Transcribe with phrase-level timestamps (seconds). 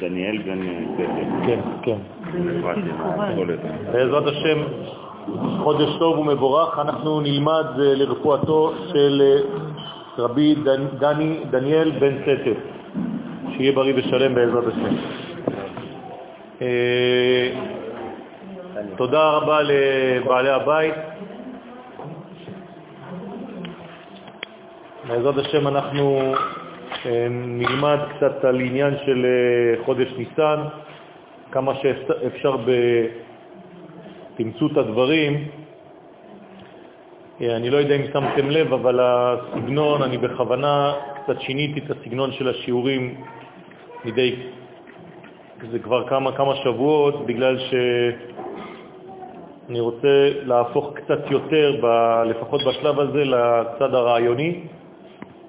[0.00, 0.60] דניאל בן
[0.94, 1.46] ספר.
[1.46, 1.96] כן, כן.
[3.92, 4.58] בעזרת השם,
[5.62, 10.54] חודש טוב ומבורך, אנחנו נלמד אה, לרפואתו של אה, רבי
[10.98, 12.56] דני, דניאל בן סטף,
[13.56, 14.94] שיהיה בריא ושלם בעזרת השם.
[16.62, 17.50] אה,
[18.96, 20.94] תודה רבה לבעלי הבית.
[25.08, 26.34] בעזרת השם אנחנו
[27.30, 29.26] נלמד קצת על עניין של
[29.84, 30.60] חודש ניסן,
[31.52, 32.56] כמה שאפשר
[34.34, 35.48] בתמצות הדברים.
[37.40, 42.48] אני לא יודע אם שמתם לב, אבל הסגנון, אני בכוונה קצת שיניתי את הסגנון של
[42.48, 43.14] השיעורים
[44.04, 44.36] מדי,
[45.70, 48.20] זה כבר כמה כמה שבועות, בגלל שאני
[49.80, 51.86] רוצה להפוך קצת יותר, ב,
[52.26, 54.60] לפחות בשלב הזה, לצד הרעיוני,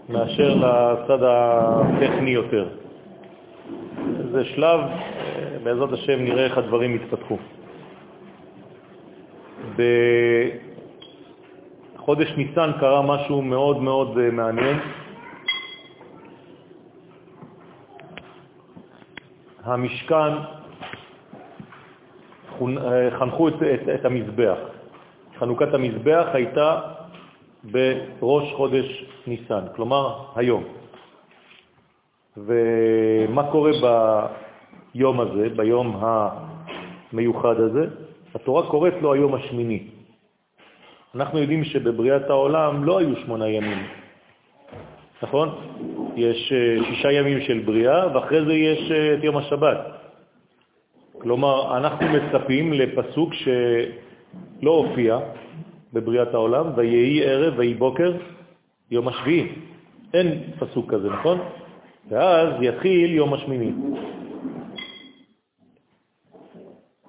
[0.09, 2.67] מאשר לצד הטכני יותר.
[4.31, 4.79] זה שלב,
[5.63, 7.37] בעזרת השם נראה איך הדברים יתפתחו.
[11.95, 14.77] בחודש ניסן קרה משהו מאוד מאוד אה, מעניין.
[19.63, 20.33] המשכן
[22.61, 24.57] אה, חנכו את, את, את המזבח.
[25.39, 26.81] חנוכת המזבח הייתה
[27.63, 30.63] בראש חודש ניסן, כלומר היום.
[32.37, 33.71] ומה קורה
[34.93, 36.01] ביום הזה, ביום
[37.11, 37.85] המיוחד הזה?
[38.35, 39.87] התורה קוראת לו היום השמיני.
[41.15, 43.87] אנחנו יודעים שבבריאת העולם לא היו שמונה ימים,
[45.23, 45.49] נכון?
[46.15, 49.77] יש אה, שישה ימים של בריאה, ואחרי זה יש אה, את יום השבת.
[51.17, 55.19] כלומר, אנחנו מצפים לפסוק שלא הופיע
[55.93, 58.13] בבריאת העולם, ויהי ערב ויהי בוקר
[58.91, 59.47] יום השביעי.
[60.13, 61.39] אין פסוק כזה, נכון?
[62.09, 63.71] ואז יתחיל יום השמיני.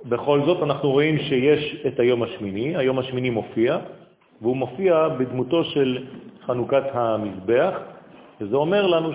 [0.04, 3.78] בכל זאת אנחנו רואים שיש את היום השמיני, היום השמיני מופיע,
[4.42, 6.06] והוא מופיע בדמותו של
[6.46, 7.74] חנוכת המזבח,
[8.40, 9.10] וזה אומר לנו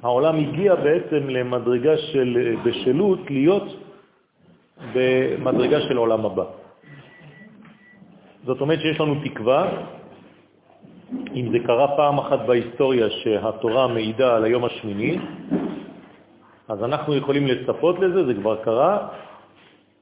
[0.00, 3.76] שהעולם הגיע בעצם למדרגה של בשלות להיות
[4.94, 6.44] במדרגה של עולם הבא.
[8.46, 9.70] זאת אומרת שיש לנו תקווה,
[11.34, 15.18] אם זה קרה פעם אחת בהיסטוריה שהתורה מעידה על היום השמיני,
[16.68, 19.08] אז אנחנו יכולים לצפות לזה, זה כבר קרה,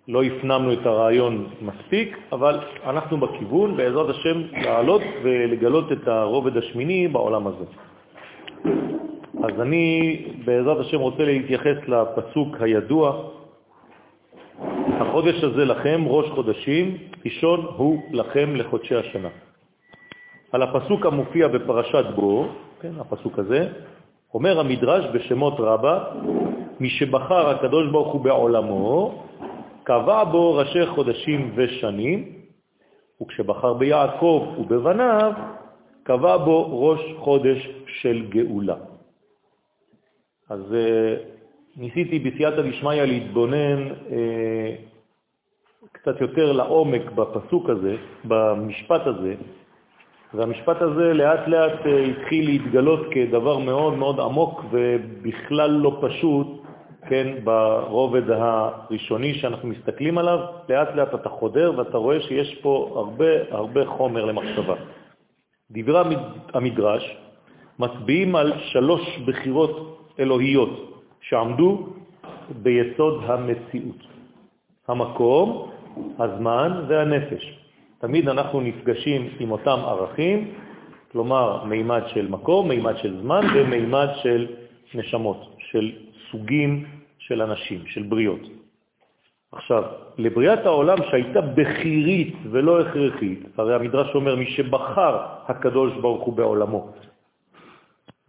[0.08, 7.08] לא הפנמנו את הרעיון מספיק, אבל אנחנו בכיוון, בעזרת השם, לעלות ולגלות את הרובד השמיני
[7.08, 7.64] בעולם הזה.
[9.44, 13.22] אז אני בעזרת השם רוצה להתייחס לפסוק הידוע,
[14.92, 19.28] החודש הזה לכם, ראש חודשים, ראשון הוא לכם לחודשי השנה.
[20.52, 22.46] על הפסוק המופיע בפרשת בו,
[22.80, 23.68] כן, הפסוק הזה,
[24.34, 26.04] אומר המדרש בשמות רבה,
[26.80, 29.24] מי שבחר הקדוש ברוך הוא בעולמו,
[29.84, 32.32] קבע בו ראשי חודשים ושנים,
[33.22, 35.32] וכשבחר ביעקב ובבניו,
[36.02, 38.76] קבע בו ראש חודש של גאולה.
[40.50, 41.33] אז uh,
[41.76, 44.14] ניסיתי בסייעתא דשמיא להתבונן uh,
[45.92, 49.34] קצת יותר לעומק בפסוק הזה, במשפט הזה,
[50.34, 56.46] והמשפט הזה לאט לאט אה, התחיל להתגלות כדבר מאוד מאוד עמוק ובכלל לא פשוט,
[57.08, 63.26] כן, ברובד הראשוני שאנחנו מסתכלים עליו, לאט לאט אתה חודר ואתה רואה שיש פה הרבה
[63.50, 64.74] הרבה חומר למחשבה.
[65.70, 66.16] דברי
[66.54, 67.16] המדרש
[67.78, 70.93] מצביעים על שלוש בחירות אלוהיות
[71.28, 71.86] שעמדו
[72.62, 74.02] ביסוד המציאות.
[74.88, 75.70] המקום,
[76.18, 77.58] הזמן והנפש.
[77.98, 80.54] תמיד אנחנו נפגשים עם אותם ערכים,
[81.12, 84.46] כלומר מימד של מקום, מימד של זמן ומימד של
[84.94, 85.92] נשמות, של
[86.30, 86.84] סוגים
[87.18, 88.40] של אנשים, של בריאות.
[89.52, 89.82] עכשיו,
[90.18, 95.18] לבריאת העולם שהייתה בחירית ולא הכרחית, הרי המדרש אומר מי שבחר
[95.48, 96.88] הקדוש ברוך הוא בעולמו.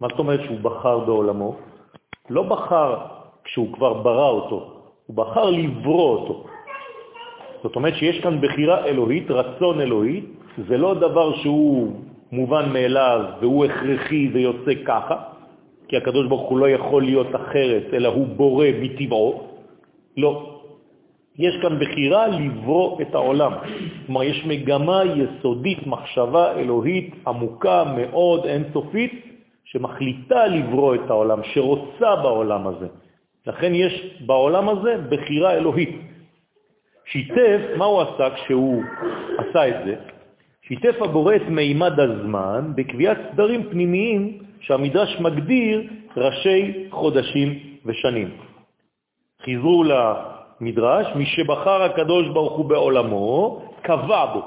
[0.00, 1.56] מה זאת אומרת שהוא בחר בעולמו?
[2.30, 2.96] לא בחר
[3.44, 4.72] כשהוא כבר ברא אותו,
[5.06, 6.44] הוא בחר לברוא אותו.
[7.62, 10.20] זאת אומרת שיש כאן בחירה אלוהית, רצון אלוהי,
[10.68, 11.92] זה לא דבר שהוא
[12.32, 15.16] מובן מאליו והוא הכרחי ויוצא ככה,
[15.88, 19.42] כי הקדוש ברוך הוא לא יכול להיות אחרת, אלא הוא בורא מטבעו.
[20.16, 20.52] לא.
[21.38, 23.52] יש כאן בחירה לברוא את העולם.
[24.06, 29.25] כלומר, יש מגמה יסודית, מחשבה אלוהית עמוקה מאוד, אינסופית,
[29.66, 32.86] שמחליטה לברוא את העולם, שרוצה בעולם הזה.
[33.46, 36.00] לכן יש בעולם הזה בחירה אלוהית.
[37.04, 38.82] שיתף, מה הוא עשה כשהוא
[39.38, 39.94] עשה את זה?
[40.62, 45.82] שיתף הבורא את מימד הזמן בקביעת סדרים פנימיים שהמדרש מגדיר
[46.16, 48.30] ראשי חודשים ושנים.
[49.42, 54.42] חיזרו למדרש, מי שבחר הקדוש ברוך הוא בעולמו, קבע בו.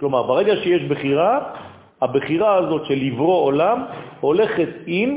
[0.00, 1.54] כלומר, ברגע שיש בחירה,
[2.00, 3.84] הבחירה הזאת של לברוא עולם
[4.20, 5.16] הולכת עם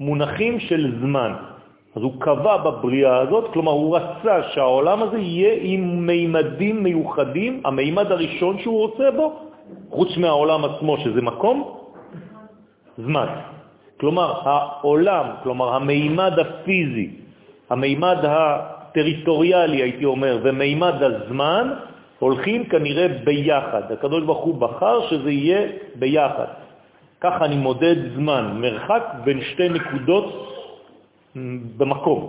[0.00, 1.32] מונחים של זמן.
[1.96, 8.12] אז הוא קבע בבריאה הזאת, כלומר הוא רצה שהעולם הזה יהיה עם מימדים מיוחדים, המימד
[8.12, 9.32] הראשון שהוא רוצה בו,
[9.90, 11.78] חוץ מהעולם עצמו שזה מקום,
[12.98, 13.26] זמן.
[14.00, 17.10] כלומר העולם, כלומר המימד הפיזי,
[17.70, 21.68] המימד הטריטוריאלי הייתי אומר, ומימד הזמן,
[22.22, 23.92] הולכים כנראה ביחד.
[23.92, 25.60] הקדוש ברוך הוא בחר שזה יהיה
[25.94, 26.46] ביחד.
[27.20, 30.26] ככה אני מודד זמן, מרחק בין שתי נקודות
[31.76, 32.20] במקום.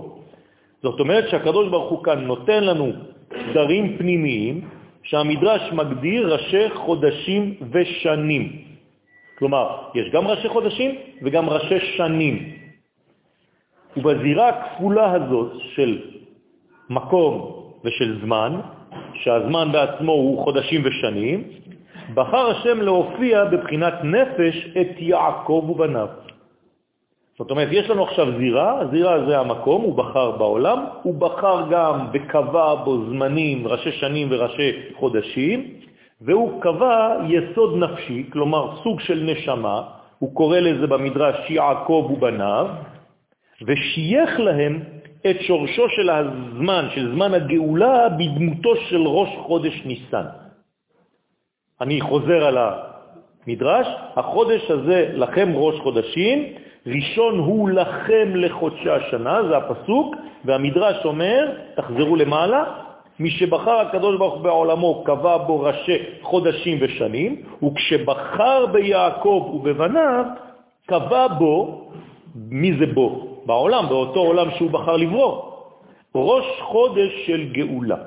[0.83, 2.91] זאת אומרת שהקדוש ברוך הוא כאן נותן לנו
[3.29, 4.55] סדרים פנימיים
[5.03, 8.43] שהמדרש מגדיר ראשי חודשים ושנים.
[9.37, 10.91] כלומר, יש גם ראשי חודשים
[11.21, 12.35] וגם ראשי שנים.
[13.97, 15.91] ובזירה הכפולה הזאת של
[16.89, 17.33] מקום
[17.85, 18.51] ושל זמן,
[19.13, 21.44] שהזמן בעצמו הוא חודשים ושנים,
[22.13, 26.07] בחר השם להופיע בבחינת נפש את יעקב ובניו.
[27.38, 32.07] זאת אומרת, יש לנו עכשיו זירה, הזירה זה המקום, הוא בחר בעולם, הוא בחר גם
[32.13, 35.68] וקבע בו זמנים, ראשי שנים וראשי חודשים,
[36.21, 39.81] והוא קבע יסוד נפשי, כלומר סוג של נשמה,
[40.19, 42.68] הוא קורא לזה במדרש יעקב ובניו,
[43.68, 44.80] ושייך להם
[45.29, 50.25] את שורשו של הזמן, של זמן הגאולה, בדמותו של ראש חודש ניסן.
[51.81, 56.45] אני חוזר על המדרש, החודש הזה לכם ראש חודשים,
[56.87, 60.15] ראשון הוא לכם לחודשי השנה, זה הפסוק,
[60.45, 62.63] והמדרש אומר, תחזרו למעלה,
[63.19, 70.25] מי שבחר הקדוש ברוך בעולמו קבע בו ראשי חודשים ושנים, וכשבחר ביעקב ובבניו,
[70.85, 71.81] קבע בו,
[72.35, 73.32] מי זה בו?
[73.45, 75.41] בעולם, באותו עולם שהוא בחר לברוא,
[76.15, 77.97] ראש חודש של גאולה.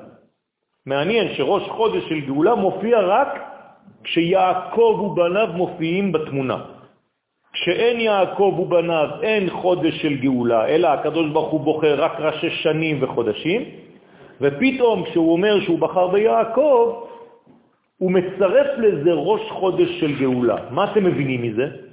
[0.85, 3.29] מעניין שראש חודש של גאולה מופיע רק
[4.03, 6.57] כשיעקב ובניו מופיעים בתמונה.
[7.53, 13.03] כשאין יעקב ובניו אין חודש של גאולה, אלא הקדוש ברוך הוא בוחר רק ראשי שנים
[13.03, 13.61] וחודשים,
[14.41, 17.03] ופתאום כשהוא אומר שהוא בחר ביעקב,
[17.97, 20.57] הוא מצרף לזה ראש חודש של גאולה.
[20.71, 21.86] מה אתם מבינים מזה?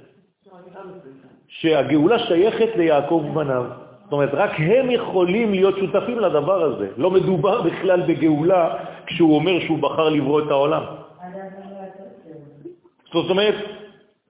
[1.65, 3.65] שהגאולה שייכת ליעקב ובניו.
[4.03, 6.87] זאת אומרת, רק הם יכולים להיות שותפים לדבר הזה.
[6.97, 8.73] לא מדובר בכלל בגאולה
[9.05, 10.83] כשהוא אומר שהוא בחר לברוא את העולם.
[13.13, 13.55] זאת אומרת,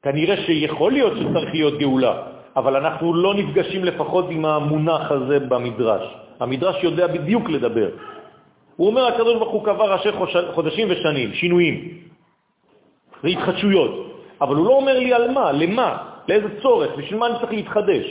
[0.04, 2.14] כנראה שיכול להיות שצריך להיות גאולה,
[2.56, 6.04] אבל אנחנו לא נפגשים לפחות עם המונח הזה במדרש.
[6.40, 7.90] המדרש יודע בדיוק לדבר.
[8.76, 10.10] הוא אומר, הקדוש ברוך הוא קבע ראשי
[10.54, 11.76] חודשים ושנים, שינויים,
[13.24, 15.98] זה התחדשויות, אבל הוא לא אומר לי על מה, למה,
[16.28, 18.06] לאיזה צורך, בשביל מה אני צריך להתחדש.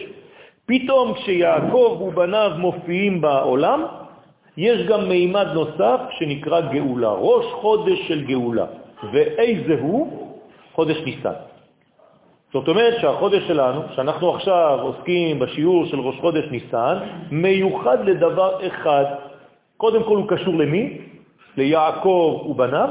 [0.66, 3.84] פתאום כשיעקב ובניו מופיעים בעולם,
[4.56, 8.66] יש גם מימד נוסף שנקרא גאולה, ראש חודש של גאולה.
[9.12, 10.30] ואיזה הוא?
[10.72, 11.32] חודש ניסן.
[12.52, 16.98] זאת אומרת שהחודש שלנו, שאנחנו עכשיו עוסקים בשיעור של ראש חודש ניסן,
[17.30, 19.04] מיוחד לדבר אחד.
[19.76, 20.98] קודם כל הוא קשור למי?
[21.56, 22.88] ליעקב ובניו,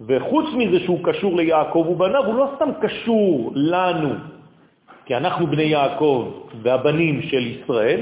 [0.00, 4.10] וחוץ מזה שהוא קשור ליעקב ובניו, הוא לא סתם קשור לנו,
[5.06, 6.30] כי אנחנו בני יעקב
[6.62, 8.00] והבנים של ישראל,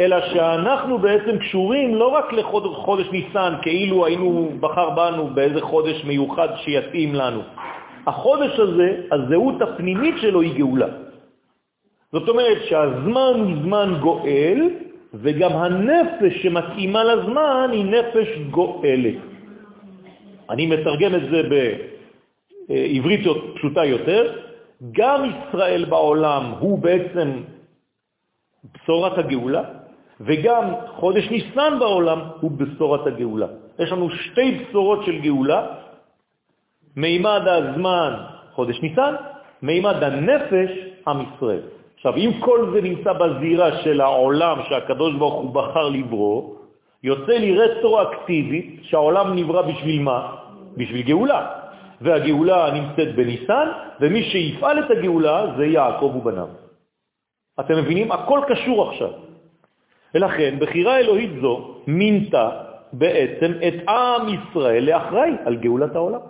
[0.00, 6.48] אלא שאנחנו בעצם קשורים לא רק לחודש ניסן, כאילו היינו בחר בנו באיזה חודש מיוחד
[6.56, 7.40] שיתאים לנו,
[8.06, 10.88] החודש הזה, הזהות הפנימית שלו היא גאולה.
[12.12, 14.68] זאת אומרת שהזמן הוא זמן גואל,
[15.14, 19.29] וגם הנפש שמתאימה לזמן היא נפש גואלת.
[20.50, 21.42] אני מתרגם את זה
[22.68, 23.20] בעברית
[23.54, 24.32] פשוטה יותר,
[24.92, 27.42] גם ישראל בעולם הוא בעצם
[28.74, 29.62] בשורת הגאולה,
[30.20, 30.64] וגם
[30.96, 33.46] חודש ניסן בעולם הוא בשורת הגאולה.
[33.78, 35.66] יש לנו שתי בשורות של גאולה,
[36.96, 38.12] מימד הזמן,
[38.52, 39.14] חודש ניסן,
[39.62, 40.70] מימד הנפש,
[41.08, 41.62] עם ישראל.
[41.96, 46.54] עכשיו, אם כל זה נמצא בזירה של העולם שהקדוש ברוך הוא בחר לברוא,
[47.02, 50.39] יוצא לי רטרואקטיבית שהעולם נברא בשביל מה?
[50.76, 51.46] בשביל גאולה.
[52.00, 53.68] והגאולה נמצאת בניסן,
[54.00, 56.48] ומי שיפעל את הגאולה זה יעקב ובניו.
[57.60, 58.12] אתם מבינים?
[58.12, 59.10] הכל קשור עכשיו.
[60.14, 61.54] ולכן, בחירה אלוהית זו
[61.86, 62.50] מינתה
[62.92, 66.20] בעצם את עם ישראל לאחראי על גאולת העולם.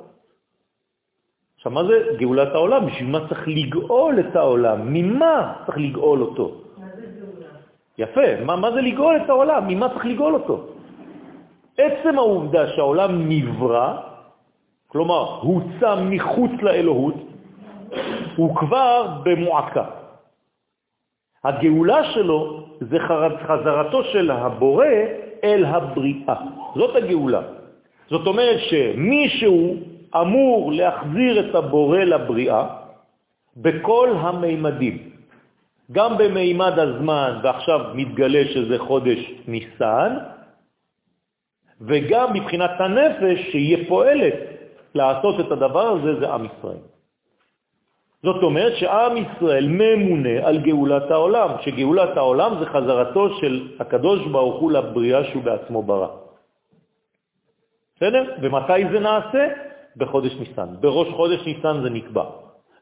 [1.57, 2.87] עכשיו, מה זה גאולת העולם?
[2.87, 4.79] בשביל מה צריך לגאול את העולם?
[4.95, 6.47] ממה צריך לגאול אותו?
[6.79, 7.51] מה זה גאולה?
[7.99, 9.69] יפה, מה, מה זה לגאול את העולם?
[9.69, 10.67] ממה צריך לגאול אותו?
[11.79, 14.10] עצם העובדה שהעולם נברא,
[14.93, 17.15] כלומר, הוצא מחוץ לאלוהות,
[18.37, 19.85] הוא כבר במועקה.
[21.45, 22.99] הגאולה שלו זה
[23.47, 24.95] חזרתו של הבורא
[25.45, 26.35] אל הבריאה.
[26.75, 27.43] זאת הגאולה.
[28.11, 29.77] זאת אומרת שמישהו
[30.21, 32.67] אמור להחזיר את הבורא לבריאה
[33.57, 34.99] בכל המימדים.
[35.93, 40.13] גם במימד הזמן, ועכשיו מתגלה שזה חודש ניסן,
[41.81, 44.35] וגם מבחינת הנפש שיהיה פועלת
[44.95, 46.83] לעשות את הדבר הזה, זה עם ישראל.
[48.23, 54.61] זאת אומרת שעם ישראל ממונה על גאולת העולם, שגאולת העולם זה חזרתו של הקדוש ברוך
[54.61, 56.09] הוא לבריאה שהוא בעצמו ברא.
[57.97, 58.35] בסדר?
[58.43, 59.49] ומתי זה נעשה?
[59.97, 60.69] בחודש ניסן.
[60.81, 62.25] בראש חודש ניסן זה נקבע.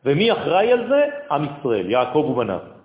[0.04, 1.00] ומי אחראי על זה?
[1.30, 2.77] עם ישראל, יעקב ובניו.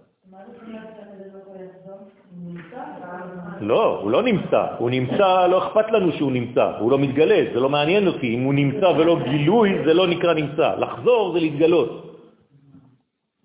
[3.67, 4.65] לא, הוא לא נמצא.
[4.77, 8.35] הוא נמצא, לא אכפת לנו שהוא נמצא, הוא לא מתגלה, זה לא מעניין אותי.
[8.35, 10.75] אם הוא נמצא ולא גילוי, זה לא נקרא נמצא.
[10.75, 11.91] לחזור זה להתגלות.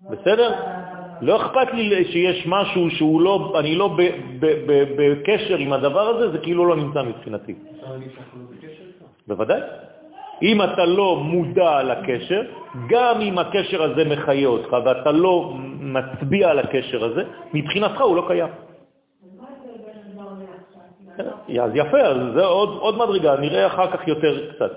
[0.09, 0.49] בסדר?
[1.21, 3.97] לא אכפת לי שיש משהו שהוא לא, אני לא
[4.97, 7.53] בקשר עם הדבר הזה, זה כאילו לא נמצא מבחינתי.
[9.27, 9.61] בוודאי.
[10.41, 12.41] אם אתה לא מודע לקשר,
[12.89, 17.23] גם אם הקשר הזה מחיה אותך ואתה לא מצביע על הקשר הזה,
[17.53, 18.68] מבחינתך הוא לא קיים.
[21.63, 24.71] אז יפה, אז זה עוד, עוד מדרגה, נראה אחר כך יותר קצת.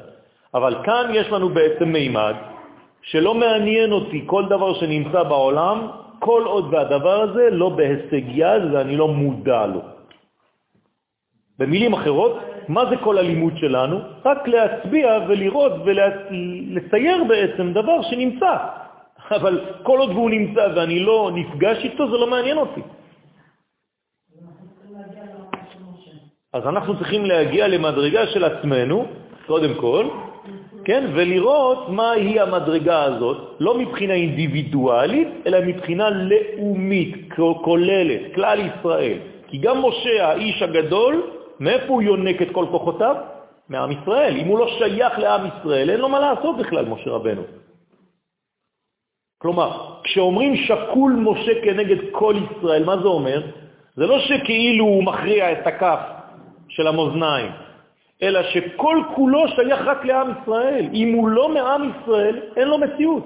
[0.54, 2.34] אבל כאן יש לנו בעצם מימד
[3.02, 8.96] שלא מעניין אותי כל דבר שנמצא בעולם, כל עוד והדבר הזה לא בהישג יד ואני
[8.96, 9.80] לא מודע לו.
[11.58, 13.98] במילים אחרות, מה זה כל הלימוד שלנו?
[14.24, 18.56] רק להצביע ולראות ולצייר בעצם דבר שנמצא.
[19.38, 22.80] אבל כל עוד הוא נמצא ואני לא נפגש איתו, זה לא מעניין אותי.
[26.52, 29.06] אז אנחנו צריכים להגיע למדרגה של עצמנו,
[29.46, 30.06] קודם כל,
[30.84, 37.14] כן, ולראות מהי המדרגה הזאת, לא מבחינה אינדיבידואלית, אלא מבחינה לאומית,
[37.64, 39.18] כוללת, כלל ישראל.
[39.48, 41.22] כי גם משה, האיש הגדול,
[41.60, 43.16] מאיפה הוא יונק את כל כוחותיו?
[43.68, 44.36] מעם ישראל.
[44.36, 47.42] אם הוא לא שייך לעם ישראל, אין לו מה לעשות בכלל, משה רבנו.
[49.38, 49.70] כלומר,
[50.04, 53.40] כשאומרים שקול משה כנגד כל ישראל, מה זה אומר?
[53.96, 56.00] זה לא שכאילו הוא מכריע את הכף
[56.72, 57.52] של המאזניים,
[58.22, 60.86] אלא שכל כולו שייך רק לעם ישראל.
[60.94, 63.24] אם הוא לא מעם ישראל, אין לו מציאות.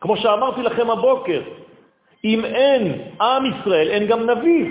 [0.00, 1.40] כמו שאמרתי לכם הבוקר,
[2.24, 2.82] אם אין
[3.20, 4.66] עם ישראל, אין גם נביא.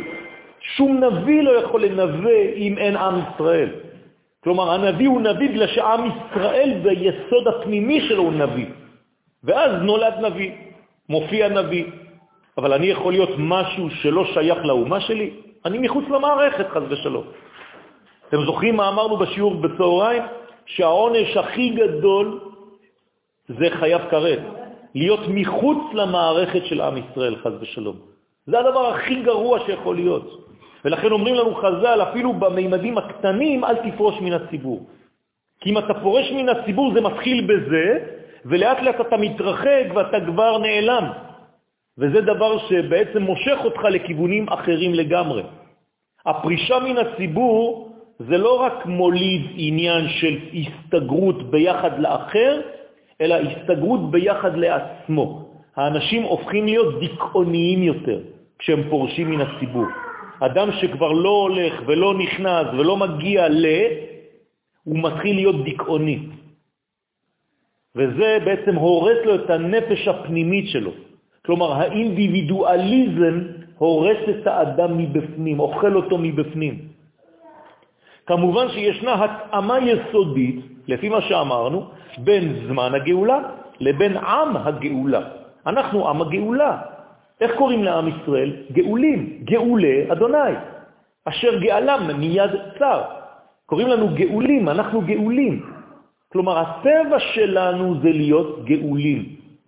[0.62, 3.70] שום נביא לא יכול לנבא אם אין עם ישראל.
[4.44, 8.65] כלומר, הנביא הוא נביא בגלל שעם ישראל ביסוד הפנימי שלו הוא נביא.
[9.44, 10.51] ואז נולד נביא,
[11.10, 11.86] מופיע נביא.
[12.58, 15.47] אבל אני יכול להיות משהו שלא שייך לאומה שלי?
[15.67, 17.24] אני מחוץ למערכת, חז ושלום.
[18.29, 20.24] אתם זוכרים מה אמרנו בשיעור בצהריים?
[20.65, 22.39] שהעונש הכי גדול
[23.47, 24.39] זה חייב כרת,
[24.95, 27.95] להיות מחוץ למערכת של עם ישראל, חז ושלום.
[28.47, 30.47] זה הדבר הכי גרוע שיכול להיות.
[30.86, 34.88] ולכן אומרים לנו חז"ל, אפילו במימדים הקטנים, אל תפרוש מן הציבור.
[35.59, 38.00] כי אם אתה פורש מן הציבור זה מתחיל בזה,
[38.45, 41.03] ולאט לאט אתה מתרחק ואתה כבר נעלם.
[41.98, 45.44] וזה דבר שבעצם מושך אותך לכיוונים אחרים לגמרי.
[46.25, 47.89] הפרישה מן הציבור
[48.20, 52.62] זה לא רק מוליד עניין של הסתגרות ביחד לאחר,
[53.22, 55.50] אלא הסתגרות ביחד לעצמו.
[55.75, 58.20] האנשים הופכים להיות דיכאוניים יותר
[58.60, 59.86] כשהם פורשים מן הציבור.
[60.39, 63.66] אדם שכבר לא הולך ולא נכנס ולא מגיע ל...
[64.84, 66.20] הוא מתחיל להיות דיכאוני.
[67.96, 70.92] וזה בעצם הורס לו את הנפש הפנימית שלו.
[71.48, 73.36] כלומר, האינדיבידואליזם
[73.77, 76.75] הורס את האדם מבפנים, אוכל אותו מבפנים.
[78.27, 81.80] כמובן שישנה התאמה יסודית, לפי מה שאמרנו,
[82.18, 83.39] בין זמן הגאולה
[83.80, 85.22] לבין עם הגאולה.
[85.68, 86.77] אנחנו עם הגאולה.
[87.42, 88.51] איך קוראים לעם ישראל?
[88.72, 90.54] גאולים, גאולי אדוני,
[91.25, 93.01] אשר גאלם מיד צר.
[93.66, 95.56] קוראים לנו גאולים, אנחנו גאולים.
[96.32, 99.20] כלומר, הטבע שלנו זה להיות גאולים.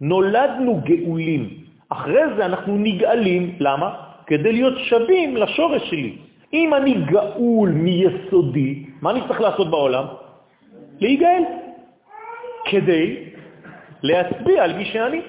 [0.01, 1.58] נולדנו גאולים.
[1.89, 3.55] אחרי זה אנחנו נגאלים.
[3.59, 3.89] למה?
[4.27, 6.17] כדי להיות שווים לשורש שלי.
[6.53, 10.05] אם אני גאול מיסודי, מה אני צריך לעשות בעולם?
[10.99, 11.43] להיגאל.
[12.65, 13.29] כדי
[14.03, 15.21] להצביע על מי שאני.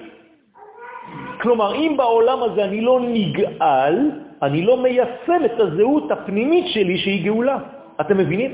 [1.41, 3.95] כלומר, אם בעולם הזה אני לא נגאל,
[4.41, 7.57] אני לא מיישם את הזהות הפנימית שלי שהיא גאולה.
[8.01, 8.51] אתם מבינים?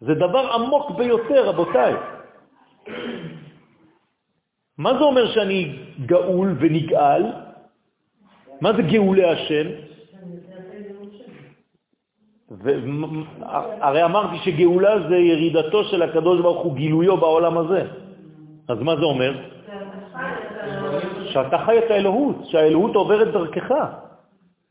[0.00, 1.94] זה דבר עמוק ביותר, רבותיי.
[4.78, 7.22] מה זה אומר שאני גאול ונגאל?
[8.60, 9.66] מה זה גאולי השם?
[13.80, 17.82] הרי אמרתי שגאולה זה ירידתו של הקדוש ברוך הוא, גילויו בעולם הזה.
[18.68, 19.32] אז מה זה אומר?
[21.24, 23.74] שאתה חי את האלוהות, שהאלוהות עוברת דרכך.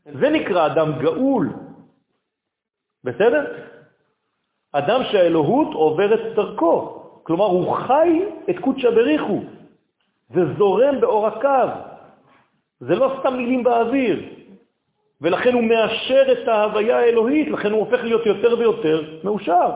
[0.04, 1.52] זה נקרא אדם גאול.
[3.04, 3.44] בסדר?
[4.72, 6.96] אדם שהאלוהות עוברת דרכו.
[7.22, 9.40] כלומר, הוא חי את קודשא בריחו.
[10.34, 11.68] זה זורם בעורקיו.
[12.80, 14.40] זה לא סתם מילים באוויר.
[15.20, 19.70] ולכן הוא מאשר את ההוויה האלוהית, לכן הוא הופך להיות יותר ויותר מאושר.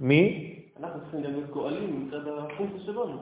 [0.00, 0.54] מי?
[0.80, 3.18] אנחנו צריכים גם להיות גואלים מצד הפונקציה שלנו.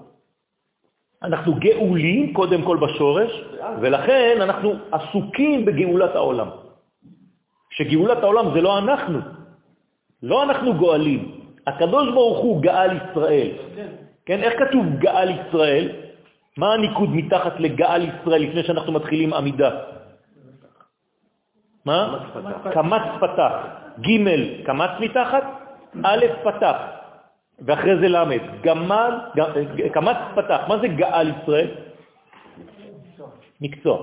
[1.22, 3.44] אנחנו גאולים קודם כל בשורש,
[3.80, 6.48] ולכן אנחנו עסוקים בגאולת העולם.
[7.70, 9.18] שגאולת העולם זה לא אנחנו,
[10.22, 11.33] לא אנחנו גואלים.
[11.66, 13.48] הקדוש ברוך הוא גאל ישראל.
[13.76, 13.86] כן.
[14.26, 15.88] כן, איך כתוב גאל ישראל?
[16.56, 19.70] מה הניקוד מתחת לגאל ישראל לפני שאנחנו מתחילים עמידה?
[21.84, 22.18] מה?
[22.72, 23.52] קמץ פתח.
[24.00, 24.10] ג'
[24.64, 25.44] קמץ מתחת,
[26.04, 26.76] א' פתח,
[27.60, 28.40] ואחרי זה למד.
[28.62, 29.12] גמל,
[29.92, 30.60] קמץ פתח.
[30.68, 31.68] מה זה גאל ישראל?
[33.60, 33.98] מקצוע.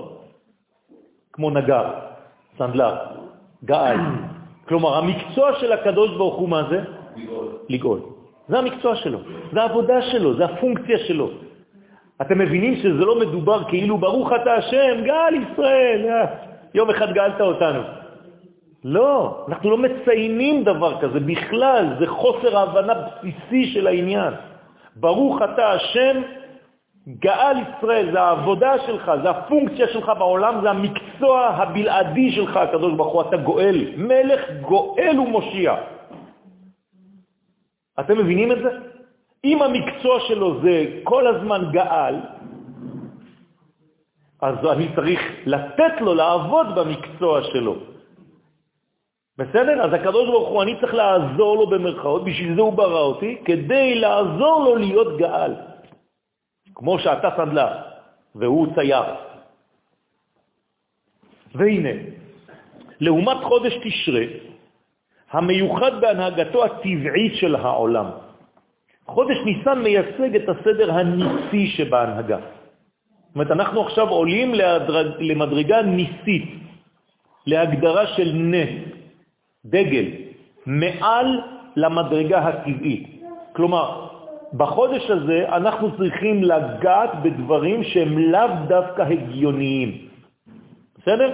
[1.32, 1.84] כמו נגר,
[2.58, 2.96] סנדלר,
[3.64, 3.98] גאל.
[4.68, 6.80] כלומר, המקצוע של הקדוש ברוך הוא מה זה?
[7.68, 8.00] לגאול.
[8.48, 9.18] זה המקצוע שלו,
[9.52, 11.30] זה העבודה שלו, זה הפונקציה שלו.
[12.22, 16.24] אתם מבינים שזה לא מדובר כאילו ברוך אתה השם, גאל ישראל, אה,
[16.74, 17.80] יום אחד גאלת אותנו.
[18.84, 24.34] לא, אנחנו לא מציינים דבר כזה בכלל, זה חוסר הבנה בסיסי של העניין.
[24.96, 26.22] ברוך אתה השם,
[27.08, 33.12] גאל ישראל, זה העבודה שלך, זה הפונקציה שלך בעולם, זה המקצוע הבלעדי שלך, הקדוש ברוך
[33.12, 35.74] הוא, אתה גואל, מלך גואל ומושיע.
[38.00, 38.70] אתם מבינים את זה?
[39.44, 42.14] אם המקצוע שלו זה כל הזמן גאל,
[44.42, 47.76] אז אני צריך לתת לו לעבוד במקצוע שלו.
[49.38, 49.82] בסדר?
[49.82, 53.94] אז הקדוש ברוך הוא, אני צריך לעזור לו במרכאות, בשביל זה הוא ברא אותי, כדי
[53.94, 55.52] לעזור לו להיות גאל.
[56.74, 57.72] כמו שאתה סנדלר,
[58.34, 59.04] והוא צייר.
[61.54, 61.94] והנה,
[63.00, 64.24] לעומת חודש תשרה,
[65.32, 68.06] המיוחד בהנהגתו הטבעית של העולם.
[69.06, 72.38] חודש ניסן מייצג את הסדר הניסי שבהנהגה.
[72.38, 76.44] זאת אומרת, אנחנו עכשיו עולים להדרג, למדרגה ניסית,
[77.46, 78.72] להגדרה של נס,
[79.64, 80.06] דגל,
[80.66, 81.40] מעל
[81.76, 83.22] למדרגה הטבעית.
[83.52, 84.08] כלומר,
[84.54, 90.08] בחודש הזה אנחנו צריכים לגעת בדברים שהם לאו דווקא הגיוניים.
[90.98, 91.30] בסדר?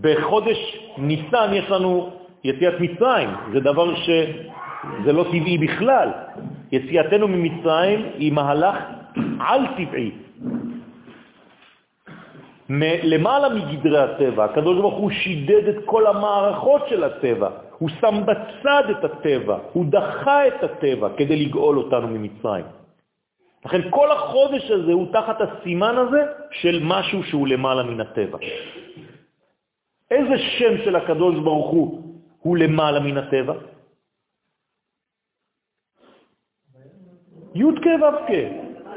[0.00, 2.10] בחודש ניסן יש לנו
[2.44, 6.08] יציאת מצרים, זה דבר שזה לא טבעי בכלל.
[6.72, 8.76] יציאתנו ממצרים היא מהלך
[9.40, 10.10] על-טבעי.
[13.02, 18.82] למעלה מגדרי הטבע, הקדוש ברוך הוא שידד את כל המערכות של הטבע, הוא שם בצד
[18.90, 22.64] את הטבע, הוא דחה את הטבע כדי לגאול אותנו ממצרים.
[23.66, 28.38] לכן כל החודש הזה הוא תחת הסימן הזה של משהו שהוא למעלה מן הטבע.
[30.12, 31.88] איזה שם של הקדוש ברוך הוא
[32.38, 33.54] הוא למעלה מן הטבע?
[37.54, 38.32] י' כ' ו' כ',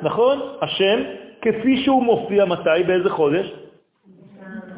[0.03, 0.37] נכון?
[0.61, 0.99] השם
[1.41, 2.83] כפי שהוא מופיע מתי?
[2.87, 3.47] באיזה חודש?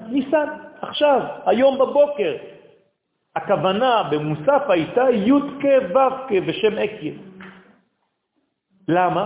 [0.10, 0.48] ניסן,
[0.82, 2.36] עכשיו, היום בבוקר.
[3.36, 7.14] הכוונה במוסף הייתה י' כ' ו' כ' בשם אקיה.
[8.88, 9.24] למה?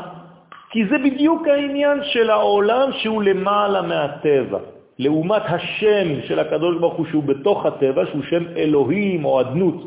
[0.69, 4.59] כי זה בדיוק העניין של העולם שהוא למעלה מהטבע.
[5.01, 9.79] לעומת השם של הקדוש ברוך הוא שהוא בתוך הטבע, שהוא שם אלוהים או אדנות.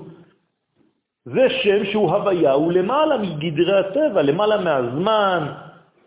[1.25, 5.43] זה שם שהוא הוויה, הוא למעלה מגדרי הטבע, למעלה מהזמן,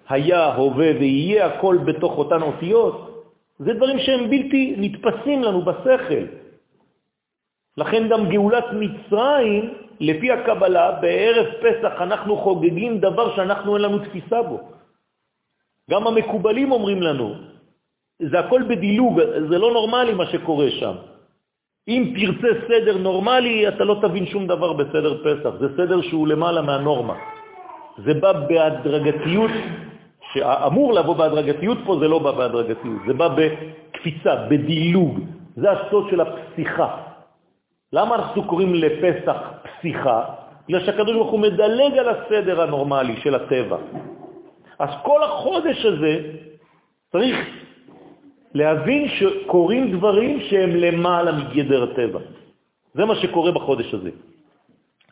[0.10, 2.96] היה, הווה ויהיה, הכל בתוך אותן אותיות.
[3.60, 6.24] זה דברים שהם בלתי נתפסים לנו בשכל.
[7.78, 14.42] לכן גם גאולת מצרים, לפי הקבלה, בערב פסח אנחנו חוגגים דבר שאנחנו אין לנו תפיסה
[14.42, 14.60] בו.
[15.90, 17.57] גם המקובלים אומרים לנו,
[18.20, 20.96] זה הכל בדילוג, זה לא נורמלי מה שקורה שם.
[21.88, 25.50] אם תרצה סדר נורמלי, אתה לא תבין שום דבר בסדר פסח.
[25.60, 27.16] זה סדר שהוא למעלה מהנורמה.
[28.06, 29.52] זה בא בהדרגתיות,
[30.34, 33.02] שאמור לבוא בהדרגתיות פה, זה לא בא בהדרגתיות.
[33.08, 35.20] זה בא בקפיצה, בדילוג.
[35.56, 36.88] זה הסוד של הפסיכה.
[37.94, 40.24] למה אנחנו קוראים לפסח פסיכה?
[40.68, 43.78] בגלל שהקדוש ברוך הוא מדלג על הסדר הנורמלי של הטבע.
[44.80, 46.14] אז כל החודש הזה
[47.12, 47.38] צריך
[48.54, 52.20] להבין שקורים דברים שהם למעלה מגדר הטבע.
[52.94, 54.10] זה מה שקורה בחודש הזה.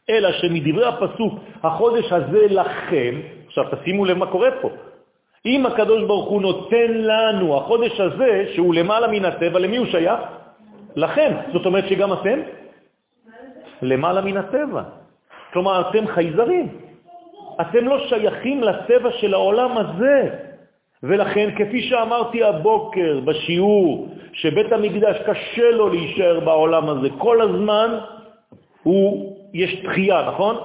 [0.09, 4.69] אלא שמדברי הפסוק, החודש הזה לכם, עכשיו תשימו לב מה קורה פה.
[5.45, 10.19] אם הקדוש ברוך הוא נותן לנו, החודש הזה, שהוא למעלה מן הטבע, למי הוא שייך?
[10.95, 11.31] לכם.
[11.53, 12.39] זאת אומרת שגם אתם
[13.81, 14.83] למעלה מן הטבע.
[15.53, 16.67] כלומר, אתם חייזרים.
[17.61, 20.44] אתם לא שייכים לטבע של העולם הזה.
[21.07, 27.89] ולכן, כפי שאמרתי הבוקר בשיעור, שבית המקדש קשה לו להישאר בעולם הזה, כל הזמן
[28.83, 30.55] הוא, יש דחייה, נכון?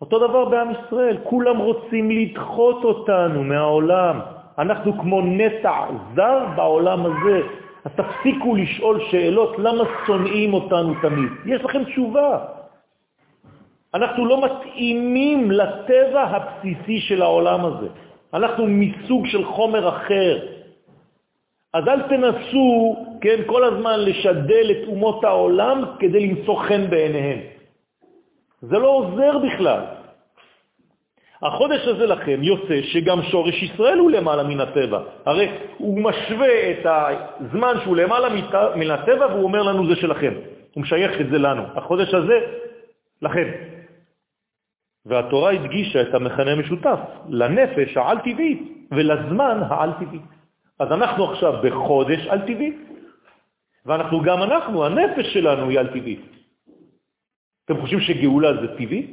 [0.00, 4.20] אותו דבר בעם ישראל, כולם רוצים לדחות אותנו מהעולם.
[4.58, 7.40] אנחנו כמו נטע זר בעולם הזה.
[7.84, 11.30] אז תפסיקו לשאול שאלות למה שונאים אותנו תמיד.
[11.46, 12.38] יש לכם תשובה.
[13.94, 17.88] אנחנו לא מתאימים לטבע הבסיסי של העולם הזה.
[18.34, 20.38] אנחנו מסוג של חומר אחר.
[21.74, 27.38] אז אל תנסו, כן, כל הזמן לשדל את אומות העולם כדי למצוא חן בעיניהם.
[28.62, 29.80] זה לא עוזר בכלל.
[31.42, 35.00] החודש הזה לכם יוצא שגם שורש ישראל הוא למעלה מן הטבע.
[35.26, 38.28] הרי הוא משווה את הזמן שהוא למעלה
[38.76, 40.34] מן הטבע והוא אומר לנו זה שלכם.
[40.74, 41.62] הוא משייך את זה לנו.
[41.74, 42.38] החודש הזה,
[43.22, 43.71] לכם.
[45.06, 50.18] והתורה הדגישה את המכנה המשותף לנפש העל-טבעית ולזמן העל-טבעי.
[50.78, 52.72] אז אנחנו עכשיו בחודש על-טבעי,
[53.86, 56.20] ואנחנו גם אנחנו, הנפש שלנו היא על-טבעית.
[57.64, 59.06] אתם חושבים שגאולה זה טבעי?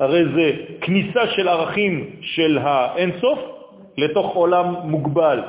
[0.00, 3.38] הרי זה כניסה של ערכים של האינסוף
[3.96, 5.40] לתוך עולם מוגבל.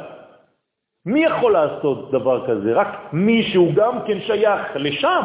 [1.06, 2.74] מי יכול לעשות דבר כזה?
[2.74, 5.24] רק מי שהוא גם כן שייך לשם.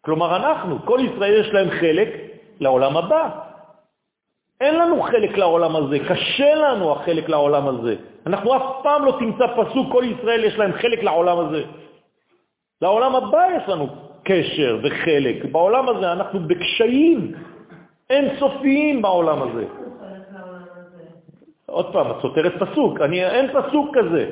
[0.00, 2.08] כלומר אנחנו, כל ישראל יש להם חלק
[2.60, 3.28] לעולם הבא.
[4.60, 7.96] אין לנו חלק לעולם הזה, קשה לנו החלק לעולם הזה.
[8.26, 11.64] אנחנו אף פעם לא תמצא פסוק, כל ישראל יש להם חלק לעולם הזה.
[12.82, 13.88] לעולם הבא יש לנו
[14.24, 15.44] קשר וחלק.
[15.44, 17.32] בעולם הזה אנחנו בקשיים
[18.10, 19.64] אין סופיים בעולם הזה.
[21.66, 24.30] עוד פעם, את סותרת פסוק, אני, אין פסוק כזה.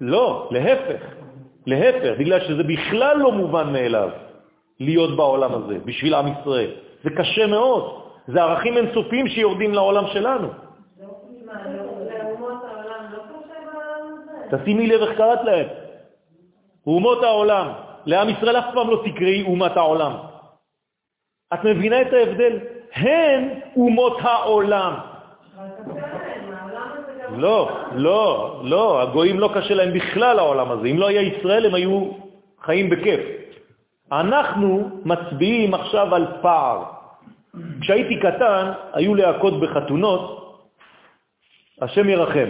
[0.00, 1.02] לא, להפך,
[1.66, 4.10] להפך, בגלל שזה בכלל לא מובן מאליו.
[4.80, 6.70] להיות בעולם הזה, בשביל עם ישראל.
[7.04, 8.02] זה קשה מאוד.
[8.28, 10.48] זה ערכים אינסופיים שיורדים לעולם שלנו.
[14.50, 15.66] תשימי לב איך קראת להם.
[16.86, 17.68] אומות העולם.
[18.06, 20.12] לעם ישראל אף פעם לא תקראי אומת העולם.
[21.54, 22.58] את מבינה את ההבדל?
[22.94, 24.94] הן אומות העולם.
[27.36, 30.86] לא, לא, לא, הגויים לא קשה להם בכלל העולם הזה.
[30.88, 32.10] אם לא היה ישראל, הם היו
[32.60, 33.37] חיים בכיף.
[34.12, 36.82] אנחנו מצביעים עכשיו על פער.
[37.80, 40.54] כשהייתי קטן, היו להקות בחתונות,
[41.82, 42.48] השם ירחם.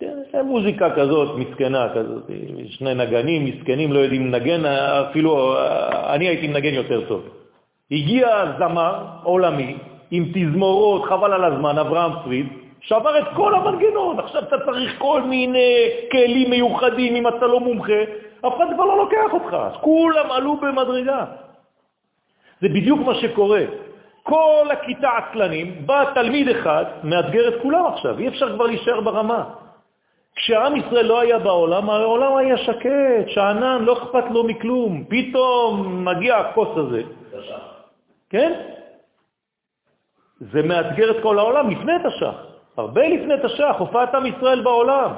[0.00, 2.22] כן, מוזיקה כזאת, מסכנה כזאת,
[2.68, 4.64] שני נגנים, מסכנים, לא יודעים לנגן,
[5.10, 5.56] אפילו
[6.06, 7.22] אני הייתי מנגן יותר טוב.
[7.90, 9.76] הגיע זמר עולמי
[10.10, 12.46] עם תזמורות, חבל על הזמן, אברהם פריד,
[12.80, 14.18] שבר את כל המנגנון.
[14.18, 18.02] עכשיו אתה צריך כל מיני כלים מיוחדים אם אתה לא מומחה,
[18.46, 19.54] אף אחד כבר לא לוקח אותך.
[19.54, 21.24] אז כולם עלו במדרגה.
[22.60, 23.62] זה בדיוק מה שקורה.
[24.22, 29.44] כל הכיתה עצלנים, בא תלמיד אחד, מאתגר את כולם עכשיו, אי אפשר כבר להישאר ברמה.
[30.36, 35.04] כשעם ישראל לא היה בעולם, העולם היה שקט, שענן, לא אכפת לו מכלום.
[35.08, 37.02] פתאום מגיע הכוס הזה.
[38.30, 38.52] כן?
[40.40, 42.34] זה מאתגר את כל העולם לפני תש"ח,
[42.76, 45.10] הרבה לפני תש"ח, הופעת עם ישראל בעולם.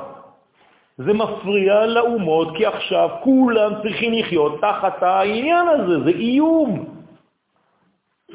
[1.05, 6.85] זה מפריע לאומות, כי עכשיו כולם צריכים לחיות תחת העניין הזה, זה איום.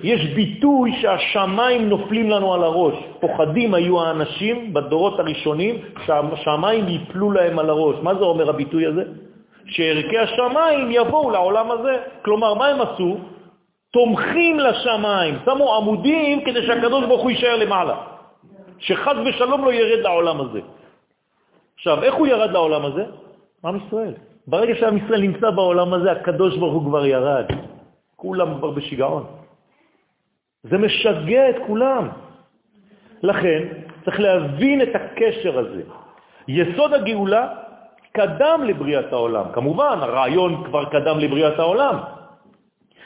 [0.04, 2.94] יש ביטוי שהשמיים נופלים לנו על הראש.
[3.20, 5.76] פוחדים היו האנשים בדורות הראשונים
[6.06, 7.96] שהשמיים ייפלו להם על הראש.
[8.02, 9.04] מה זה אומר הביטוי הזה?
[9.66, 11.98] שערכי השמיים יבואו לעולם הזה.
[12.22, 13.18] כלומר, מה הם עשו?
[13.92, 17.96] תומכים לשמיים, שמו עמודים כדי שהקדוש ברוך הוא יישאר למעלה.
[18.80, 20.60] שחז ושלום לא ירד לעולם הזה.
[21.76, 23.06] עכשיו, איך הוא ירד לעולם הזה?
[23.66, 24.14] עם ישראל.
[24.48, 27.46] ברגע שעם ישראל נמצא בעולם הזה, הקדוש ברוך הוא כבר ירד.
[28.16, 29.26] כולם כבר בשיגעון.
[30.64, 32.10] זה משגע את כולם.
[33.24, 33.62] לכן,
[34.06, 35.82] צריך להבין את הקשר הזה.
[36.48, 37.48] יסוד הגאולה
[38.12, 39.46] קדם לבריאת העולם.
[39.54, 41.98] כמובן, הרעיון כבר קדם לבריאת העולם.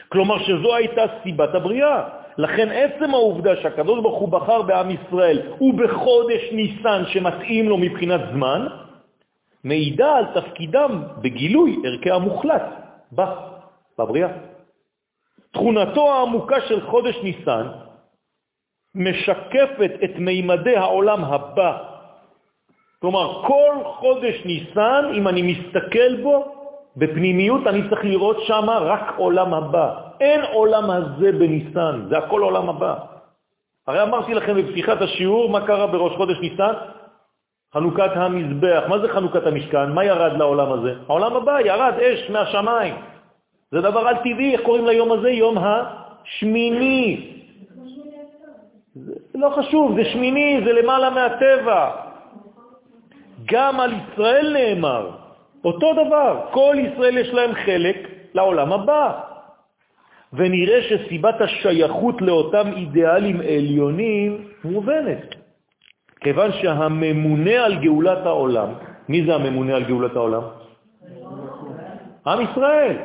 [0.10, 2.19] כלומר שזו הייתה סיבת הבריאה.
[2.39, 8.67] לכן עצם העובדה שהקדוש ברוך הוא בחר בעם ישראל ובחודש ניסן שמתאים לו מבחינת זמן,
[9.63, 12.63] מעידה על תפקידם בגילוי ערכי המוחלט
[13.12, 13.36] בה,
[13.99, 14.30] בבריאה.
[15.52, 17.67] תכונתו העמוקה של חודש ניסן
[18.95, 21.78] משקפת את מימדי העולם הבא.
[23.02, 26.56] כלומר, כל חודש ניסן, אם אני מסתכל בו,
[26.95, 30.09] בפנימיות אני צריך לראות שם רק עולם הבא.
[30.20, 32.96] אין עולם הזה בניסן, זה הכל עולם הבא.
[33.88, 36.74] הרי אמרתי לכם בפתיחת השיעור מה קרה בראש חודש ניסן?
[37.74, 38.84] חנוכת המזבח.
[38.90, 39.92] מה זה חנוכת המשכן?
[39.92, 40.94] מה ירד לעולם הזה?
[41.08, 42.96] העולם הבא ירד אש מהשמיים.
[43.72, 45.30] זה דבר על טבעי, איך קוראים ליום הזה?
[45.30, 45.58] יום
[46.24, 47.34] שמיני.
[48.96, 51.92] זה לא חשוב, זה שמיני, זה למעלה מהטבע.
[53.46, 55.10] גם על ישראל נאמר,
[55.66, 57.98] אותו דבר, כל ישראל יש להם חלק
[58.34, 59.29] לעולם הבא.
[60.34, 65.36] ונראה שסיבת השייכות לאותם אידיאלים עליונים מובנת.
[66.22, 68.70] כיוון שהממונה על גאולת העולם,
[69.10, 70.42] מי זה הממונה על גאולת העולם?
[72.28, 72.98] עם ישראל.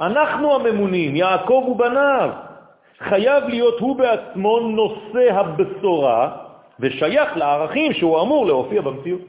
[0.00, 2.30] אנחנו הממונים, יעקב ובניו.
[2.98, 6.36] חייב להיות הוא בעצמו נושא הבשורה
[6.80, 9.20] ושייך לערכים שהוא אמור להופיע במציאות.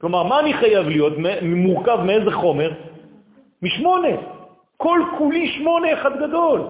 [0.00, 1.12] כלומר, מה אני חייב להיות?
[1.42, 2.72] מורכב מאיזה חומר?
[3.62, 4.37] משמונה.
[4.78, 6.60] כל כולי שמונה אחד גדול.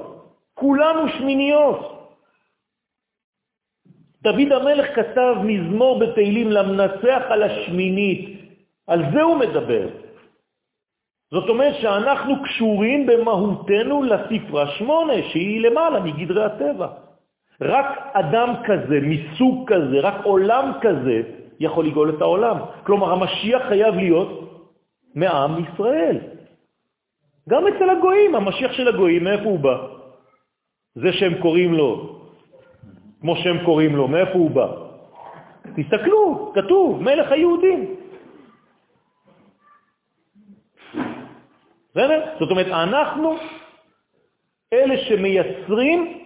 [0.54, 1.80] כולנו שמיניות.
[4.22, 8.38] דוד המלך כתב מזמור בתהילים למנצח על השמינית.
[8.86, 9.88] על זה הוא מדבר.
[11.30, 16.88] זאת אומרת שאנחנו קשורים במהותנו לספרה שמונה, שהיא למעלה מגדרי הטבע.
[17.60, 21.22] רק אדם כזה, מסוג כזה, רק עולם כזה,
[21.60, 22.56] יכול לגאול את העולם.
[22.86, 24.30] כלומר, המשיח חייב להיות
[25.14, 26.37] מעם ישראל.
[27.48, 29.76] גם אצל הגויים, המשיח של הגויים, מאיפה הוא בא?
[30.94, 32.20] זה שהם קוראים לו,
[33.20, 34.68] כמו שהם קוראים לו, מאיפה הוא בא?
[35.76, 37.94] תסתכלו, כתוב, מלך היהודים.
[41.90, 42.20] בסדר?
[42.40, 43.36] זאת אומרת, אנחנו
[44.72, 46.18] אלה שמייצרים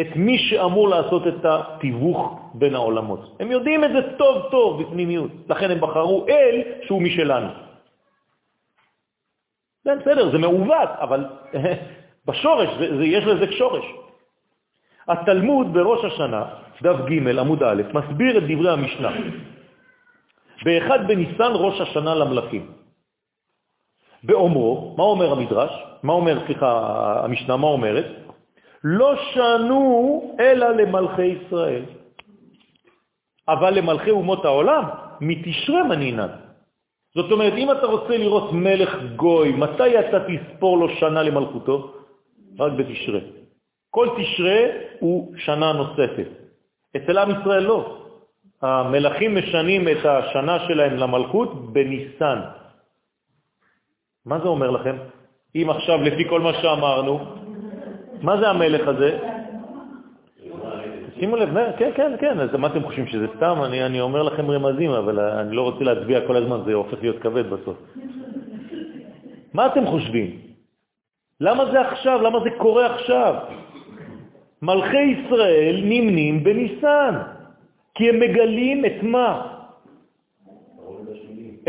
[0.00, 3.36] את מי שאמור לעשות את התיווך בין העולמות.
[3.40, 7.67] הם יודעים את זה טוב טוב בפנימיות, לכן הם בחרו אל שהוא משלנו.
[9.88, 11.24] זה בסדר, זה מעוות, אבל
[12.26, 13.84] בשורש, זה, זה, יש לזה שורש.
[15.08, 16.44] התלמוד בראש השנה,
[16.82, 19.10] דף ג' עמוד א', מסביר את דברי המשנה.
[20.64, 22.72] באחד בניסן ראש השנה למלכים.
[24.22, 25.72] באומרו, מה אומר המדרש?
[26.02, 26.70] מה אומר, סליחה,
[27.24, 28.06] המשנה, מה אומרת?
[28.84, 31.82] לא שנו אלא למלכי ישראל.
[33.48, 34.84] אבל למלכי אומות העולם,
[35.20, 36.47] מתשרה מנינן.
[37.14, 41.94] זאת אומרת, אם אתה רוצה לראות מלך גוי, מתי אתה תספור לו שנה למלכותו?
[42.58, 43.20] רק בתשרה.
[43.90, 44.60] כל תשרה
[45.00, 46.28] הוא שנה נוספת.
[46.96, 47.98] אצל עם ישראל לא.
[48.62, 52.38] המלכים משנים את השנה שלהם למלכות בניסן.
[54.26, 54.96] מה זה אומר לכם?
[55.54, 57.20] אם עכשיו, לפי כל מה שאמרנו,
[58.22, 59.37] מה זה המלך הזה?
[61.20, 63.58] שימו לב, כן, כן, כן, אז מה אתם חושבים, שזה סתם?
[63.64, 67.18] אני, אני אומר לכם רמזים, אבל אני לא רוצה להצביע כל הזמן, זה הופך להיות
[67.18, 67.76] כבד בסוף.
[69.54, 70.40] מה אתם חושבים?
[71.40, 72.22] למה זה עכשיו?
[72.22, 73.34] למה זה קורה עכשיו?
[74.62, 77.14] מלכי ישראל נמנים בניסן,
[77.94, 79.54] כי הם מגלים את מה?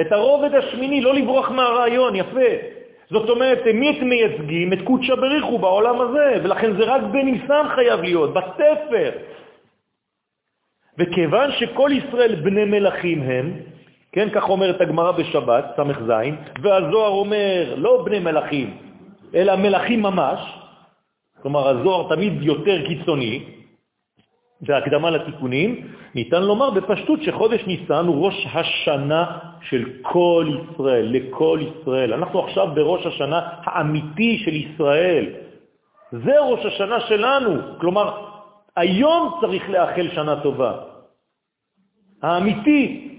[0.01, 2.78] את הרובד השמיני, לא לברוח מהרעיון, יפה.
[3.10, 4.74] זאת אומרת, מי את מייצגים?
[4.74, 9.12] את קודשא בריחו בעולם הזה, ולכן זה רק בניסן חייב להיות, בספר.
[10.98, 13.54] וכיוון שכל ישראל בני מלכים הם,
[14.12, 16.12] כן, כך אומרת הגמרא בשבת, ס"ז,
[16.62, 18.78] והזוהר אומר לא בני מלכים,
[19.36, 20.39] אלא מלכים ממש,
[21.41, 23.59] כלומר הזוהר תמיד יותר קיצוני,
[24.62, 32.13] והקדמה לתיקונים, ניתן לומר בפשטות שחודש ניסן הוא ראש השנה של כל ישראל, לכל ישראל.
[32.13, 35.26] אנחנו עכשיו בראש השנה האמיתי של ישראל.
[36.12, 37.80] זה ראש השנה שלנו.
[37.80, 38.26] כלומר,
[38.76, 40.74] היום צריך לאחל שנה טובה.
[42.22, 43.10] האמיתית.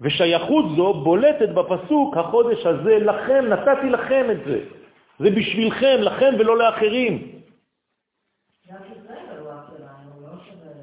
[0.00, 4.58] ושייכות זו בולטת בפסוק, החודש הזה לכם, נתתי לכם את זה.
[5.18, 7.14] זה בשבילכם, לכם ולא לאחרים.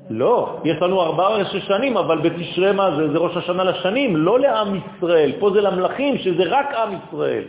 [0.10, 3.12] לא, יש לנו ארבעה ראשי שנים, אבל בתשרה מה זה?
[3.12, 5.32] זה ראש השנה לשנים, לא לעם ישראל.
[5.40, 7.44] פה זה למלכים, שזה רק עם ישראל.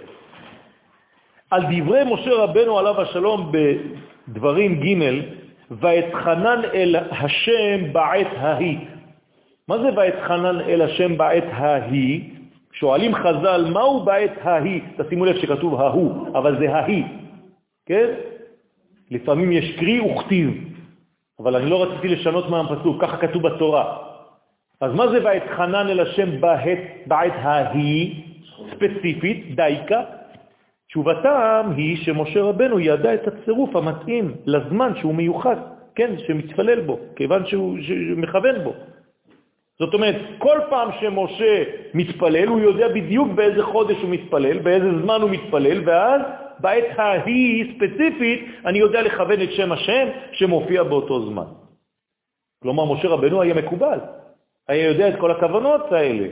[1.51, 4.99] על דברי משה רבנו עליו השלום בדברים ג'
[5.71, 8.79] ואתחנן אל השם בעת ההיא.
[9.69, 12.21] מה זה ואתחנן אל השם בעת ההיא?
[12.73, 14.81] שואלים חז"ל, מהו בעת ההיא?
[14.97, 17.05] תשימו לב שכתוב ההוא, אבל זה ההיא,
[17.87, 18.07] כן?
[19.11, 20.70] לפעמים יש קרי וכתיב.
[21.43, 23.97] אבל אני לא רציתי לשנות מהפסוק, ככה כתוב בתורה.
[24.81, 28.15] אז מה זה ואתחנן אל השם בעת, בעת ההיא,
[28.71, 30.03] ספציפית, דייקה?
[30.89, 35.57] תשובתם היא שמשה רבנו ידע את הצירוף המתאים לזמן שהוא מיוחד,
[35.95, 37.79] כן, שמתפלל בו, כיוון שהוא
[38.17, 38.73] מכוון בו.
[39.79, 41.63] זאת אומרת, כל פעם שמשה
[41.95, 46.21] מתפלל, הוא יודע בדיוק באיזה חודש הוא מתפלל, באיזה זמן הוא מתפלל, ואז
[46.61, 51.47] בעת ההיא ספציפית, אני יודע לכוון את שם השם שמופיע באותו זמן.
[52.63, 53.99] כלומר, משה רבנו היה מקובל,
[54.69, 56.29] היה יודע את כל הכוונות האלה.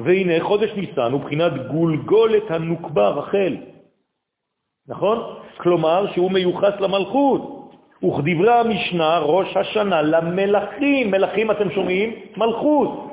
[0.00, 3.56] והנה, חודש ניסן הוא בחינת גולגולת הנוקבה רחל.
[4.88, 5.18] נכון?
[5.56, 7.58] כלומר שהוא מיוחס למלכות.
[8.04, 12.14] וכדברי המשנה, ראש השנה למלכים, מלכים אתם שומעים?
[12.36, 13.08] מלכות.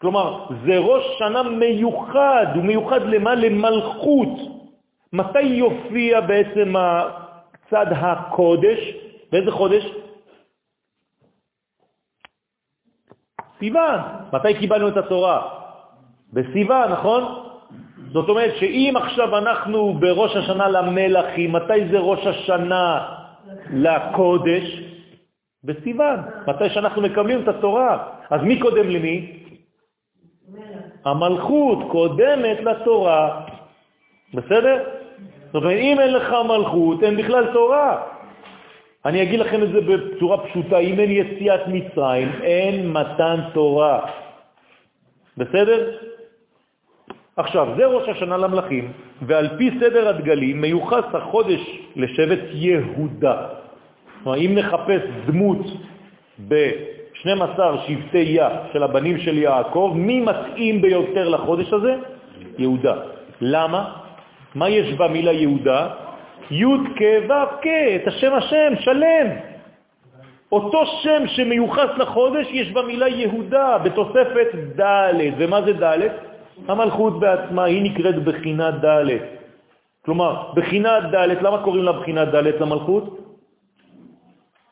[0.00, 3.34] כלומר, זה ראש שנה מיוחד, הוא מיוחד למה?
[3.34, 4.57] למלכות.
[5.12, 6.74] מתי יופיע בעצם
[7.70, 8.78] צד הקודש?
[9.32, 9.84] באיזה חודש?
[13.58, 14.00] סיוון.
[14.32, 15.48] מתי קיבלנו את התורה?
[16.32, 17.22] בסיוון, נכון?
[18.12, 23.08] זאת אומרת שאם עכשיו אנחנו בראש השנה למלכים, מתי זה ראש השנה
[23.72, 24.82] לקודש?
[25.64, 26.16] בסיוון,
[26.46, 28.08] מתי שאנחנו מקבלים את התורה.
[28.30, 29.44] אז מי קודם למי?
[31.04, 33.46] המלכות קודמת לתורה.
[34.34, 34.97] בסדר?
[35.52, 38.02] זאת אומרת, אם אין לך מלכות, אין בכלל תורה.
[39.04, 44.00] אני אגיד לכם את זה בצורה פשוטה, אם אין יציאת מצרים, אין מתן תורה.
[45.36, 45.90] בסדר?
[47.36, 51.60] עכשיו, זה ראש השנה למלכים, ועל פי סדר הדגלים מיוחס החודש
[51.96, 53.46] לשבט יהודה.
[54.22, 55.66] כלומר, אם נחפש דמות
[56.48, 61.94] ב-12 שבטי יה של הבנים של יעקב, מי מתאים ביותר לחודש הזה?
[62.58, 62.94] יהודה.
[63.40, 64.07] למה?
[64.54, 65.88] מה יש במילה יהודה?
[66.50, 66.64] י'
[66.96, 69.26] כ' ו' כ', את השם השם, שלם.
[70.52, 75.98] אותו שם שמיוחס לחודש יש במילה יהודה, בתוספת ד', ומה זה ד'?
[76.68, 79.06] המלכות בעצמה, היא נקראת בחינה ד'.
[80.04, 83.18] כלומר, בחינה ד', למה קוראים לה בחינה ד' למלכות?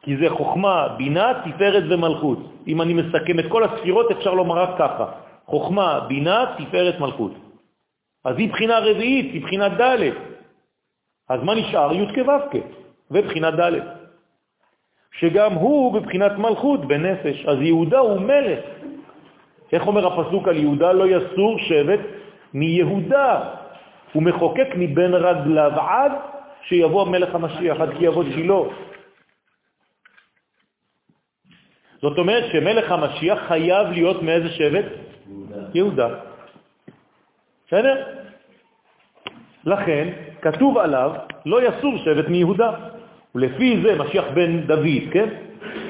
[0.03, 2.39] כי זה חוכמה, בינה, תפארת ומלכות.
[2.67, 5.07] אם אני מסכם את כל הספירות, אפשר לומר רק ככה.
[5.47, 7.46] חוכמה, בינה, תפארת, מלכות.
[8.27, 10.11] אז היא בחינה רביעית, היא בחינה ד'.
[11.29, 11.93] אז מה נשאר?
[11.93, 12.57] י' כו' כ',
[13.11, 13.73] ובחינה ד'.
[15.19, 17.47] שגם הוא בבחינת מלכות בנפש.
[17.47, 18.65] אז יהודה הוא מלך.
[19.73, 20.93] איך אומר הפסוק על יהודה?
[20.93, 22.01] לא יסור שבט
[22.55, 23.55] מיהודה.
[24.13, 26.13] הוא מחוקק מבין רגליו עד
[26.63, 28.61] שיבוא המלך המשיח, עד כי יבוא שילה.
[32.03, 34.85] זאת אומרת שמלך המשיח חייב להיות מאיזה שבט?
[35.27, 35.69] יהודה.
[35.75, 36.26] יהודה.
[37.67, 38.05] בסדר?
[39.65, 40.09] לכן
[40.43, 41.13] כתוב עליו,
[41.47, 42.73] לא יסור שבט מיהודה.
[43.35, 45.29] ולפי זה, משיח בן דוד, כן?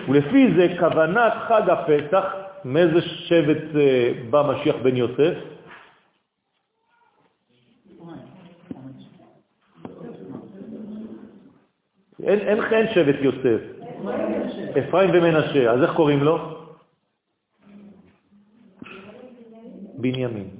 [0.08, 2.24] ולפי זה כוונת חג הפסח,
[2.64, 5.34] מאיזה שבט אה, בא משיח בן יוסף?
[12.22, 13.60] אין, אין חן שבט יוסף.
[14.78, 15.70] אפרים ומנשה.
[15.70, 16.38] אז איך קוראים לו?
[19.98, 20.55] בנימין.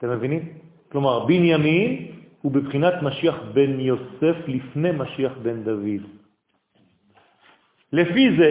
[0.00, 0.48] אתם מבינים?
[0.92, 2.06] כלומר, בנימין
[2.42, 6.02] הוא בבחינת משיח בן יוסף לפני משיח בן דוד.
[7.92, 8.50] לפי זה,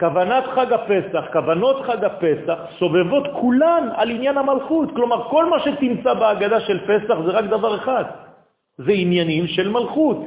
[0.00, 4.88] כוונת חג הפסח, כוונות חג הפסח, סובבות כולן על עניין המלכות.
[4.90, 8.04] כלומר, כל מה שתמצא בהגדה של פסח זה רק דבר אחד,
[8.78, 10.18] זה עניינים של מלכות.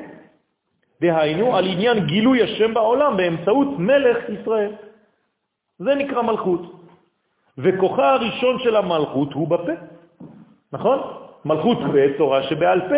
[1.02, 4.72] דהיינו, על עניין גילוי השם בעולם באמצעות מלך ישראל.
[5.80, 6.83] זה נקרא מלכות.
[7.58, 9.72] וכוחה הראשון של המלכות הוא בפה,
[10.74, 11.00] נכון?
[11.46, 12.96] מלכות פה, תורה שבעל פה.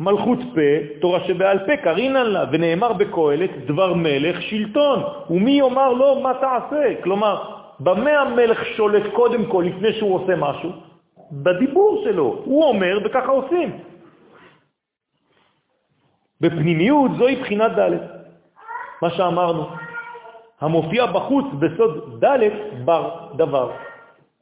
[0.00, 5.02] מלכות פה, תורה שבעל פה, קרינן לה, ונאמר בקהלת, דבר מלך שלטון.
[5.30, 7.02] ומי יאמר לו מה תעשה?
[7.02, 7.42] כלומר,
[7.80, 10.70] במה המלך שולט קודם כל לפני שהוא עושה משהו?
[11.32, 12.42] בדיבור שלו.
[12.44, 13.70] הוא אומר וככה עושים.
[16.40, 17.90] בפנימיות זוהי בחינת ד',
[19.02, 19.83] מה שאמרנו.
[20.60, 22.38] המופיע בחוץ בסוד ד'
[22.84, 23.70] בר דבר.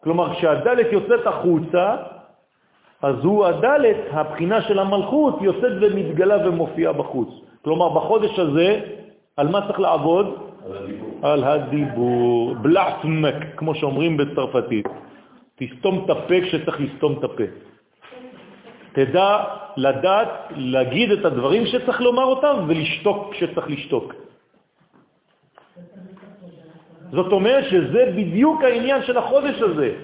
[0.05, 1.96] כלומר, כשהד' יוצאת החוצה,
[3.03, 3.64] אז הוא הד',
[4.11, 7.29] הבחינה של המלכות, יוצאת ומתגלה ומופיעה בחוץ.
[7.64, 8.81] כלומר, בחודש הזה,
[9.37, 10.27] על מה צריך לעבוד?
[10.66, 11.18] על הדיבור.
[11.22, 12.55] על הדיבור.
[12.55, 14.87] בלעצמק, כמו שאומרים בצרפתית.
[15.57, 17.44] תסתום את הפה כשצריך לסתום את הפה.
[18.92, 19.44] תדע
[19.77, 24.14] לדעת, להגיד את הדברים שצריך לומר אותם ולשתוק כשצריך לשתוק.
[27.12, 29.94] זאת אומרת שזה בדיוק העניין של החודש הזה.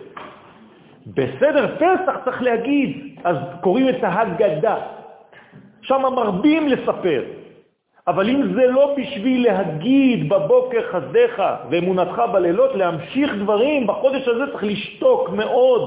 [1.06, 4.76] בסדר פסח צריך להגיד, אז קוראים את ההגדה.
[5.82, 7.22] שם מרבים לספר.
[8.08, 14.64] אבל אם זה לא בשביל להגיד בבוקר חסדך ואמונתך בלילות, להמשיך דברים, בחודש הזה צריך
[14.64, 15.84] לשתוק מאוד.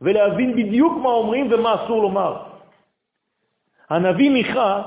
[0.00, 2.36] ולהבין בדיוק מה אומרים ומה אסור לומר.
[3.90, 4.82] הנביא מיכה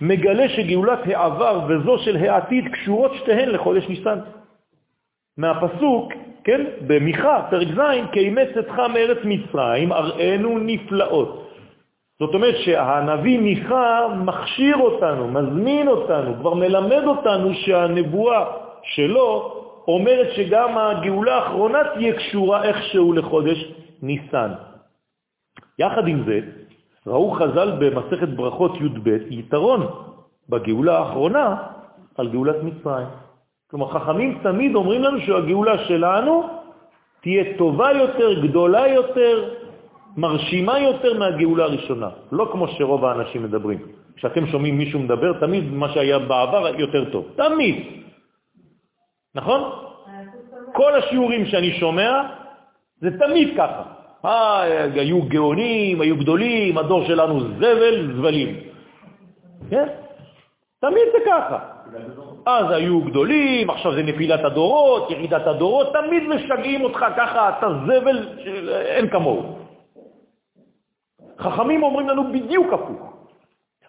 [0.00, 4.18] מגלה שגאולת העבר וזו של העתיד קשורות שתיהן לחודש ניסן.
[5.38, 6.12] מהפסוק,
[6.44, 7.80] כן, במיכה, פרק ז',
[8.12, 11.48] כי אתך מארץ מצרים, אראנו נפלאות.
[12.20, 18.44] זאת אומרת שהנביא מיכה מכשיר אותנו, מזמין אותנו, כבר מלמד אותנו שהנבואה
[18.82, 19.28] שלו
[19.88, 23.72] אומרת שגם הגאולה האחרונה תהיה קשורה איכשהו לחודש
[24.02, 24.50] ניסן.
[25.78, 26.40] יחד עם זה,
[27.06, 29.86] ראו חז"ל במסכת ברכות י"ב יתרון
[30.48, 31.56] בגאולה האחרונה
[32.18, 33.08] על גאולת מצרים.
[33.72, 36.48] כלומר, חכמים תמיד אומרים לנו שהגאולה שלנו
[37.22, 39.54] תהיה טובה יותר, גדולה יותר,
[40.16, 42.08] מרשימה יותר מהגאולה הראשונה.
[42.32, 43.78] לא כמו שרוב האנשים מדברים.
[44.16, 47.24] כשאתם שומעים מישהו מדבר, תמיד מה שהיה בעבר יותר טוב.
[47.36, 47.76] תמיד.
[49.34, 49.60] נכון?
[50.72, 52.22] כל השיעורים שאני שומע,
[53.00, 53.82] זה תמיד ככה.
[55.00, 58.56] היו גאונים, היו גדולים, הדור שלנו זבל, זבלים.
[59.70, 59.88] כן?
[60.80, 61.58] תמיד זה ככה.
[62.46, 68.28] אז היו גדולים, עכשיו זה נפילת הדורות, ירידת הדורות, תמיד משגעים אותך ככה, אתה זבל,
[68.86, 69.58] אין כמוהו.
[71.38, 73.12] חכמים אומרים לנו בדיוק הפוך.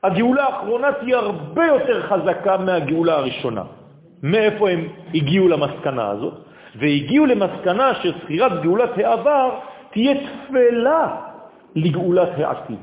[0.04, 3.64] הגאולה האחרונה תהיה הרבה יותר חזקה מהגאולה הראשונה.
[4.24, 6.34] מאיפה הם הגיעו למסקנה הזאת?
[6.76, 9.50] והגיעו למסקנה שסחירת גאולת העבר
[9.92, 11.16] תהיה תפלה
[11.76, 12.80] לגאולת העתיד.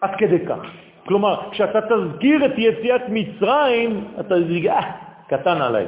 [0.00, 0.87] עד כדי כך.
[1.08, 4.80] כלומר, כשאתה תזכיר את יציאת מצרים, אתה תגיד, אה,
[5.28, 5.86] קטן עליי.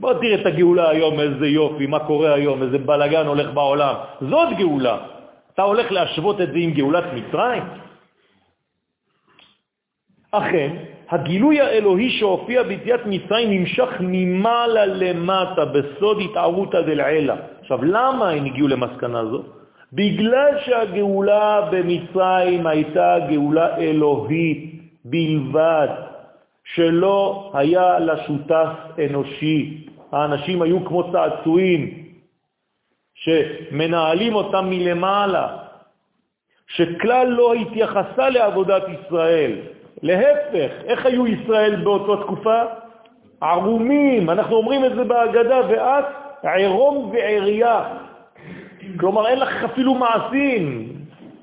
[0.00, 3.94] בוא תראה את הגאולה היום, איזה יופי, מה קורה היום, איזה בלגן הולך בעולם.
[4.20, 4.96] זאת גאולה.
[5.54, 7.62] אתה הולך להשוות את זה עם גאולת מצרים?
[10.32, 10.70] אכן,
[11.10, 17.36] הגילוי האלוהי שהופיע ביציאת מצרים נמשך ממעלה למטה בסוד התערותא דלעילה.
[17.60, 19.61] עכשיו, למה הם הגיעו למסקנה הזאת?
[19.92, 25.88] בגלל שהגאולה במצרים הייתה גאולה אלוהית בלבד,
[26.64, 28.68] שלא היה לה שותף
[29.06, 29.86] אנושי.
[30.12, 32.04] האנשים היו כמו צעצועים
[33.14, 35.56] שמנהלים אותם מלמעלה,
[36.66, 39.52] שכלל לא התייחסה לעבודת ישראל.
[40.02, 42.62] להפך, איך היו ישראל באותו תקופה?
[43.40, 46.04] ערומים, אנחנו אומרים את זה בהגדה, ואת
[46.42, 47.82] עירום ועירייה.
[49.00, 50.92] כלומר, אין לך אפילו מעשים.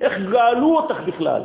[0.01, 1.41] איך גאלו אותך בכלל?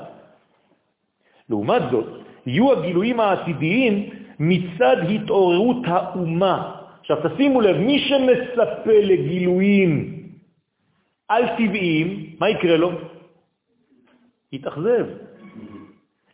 [1.51, 2.07] לעומת זאת,
[2.47, 6.75] יהיו הגילויים העתידיים מצד התעוררות האומה.
[7.01, 10.23] עכשיו תשימו לב, מי שמצפה לגילויים
[11.29, 12.91] על-טבעיים, מה יקרה לו?
[14.53, 15.07] יתאכזב.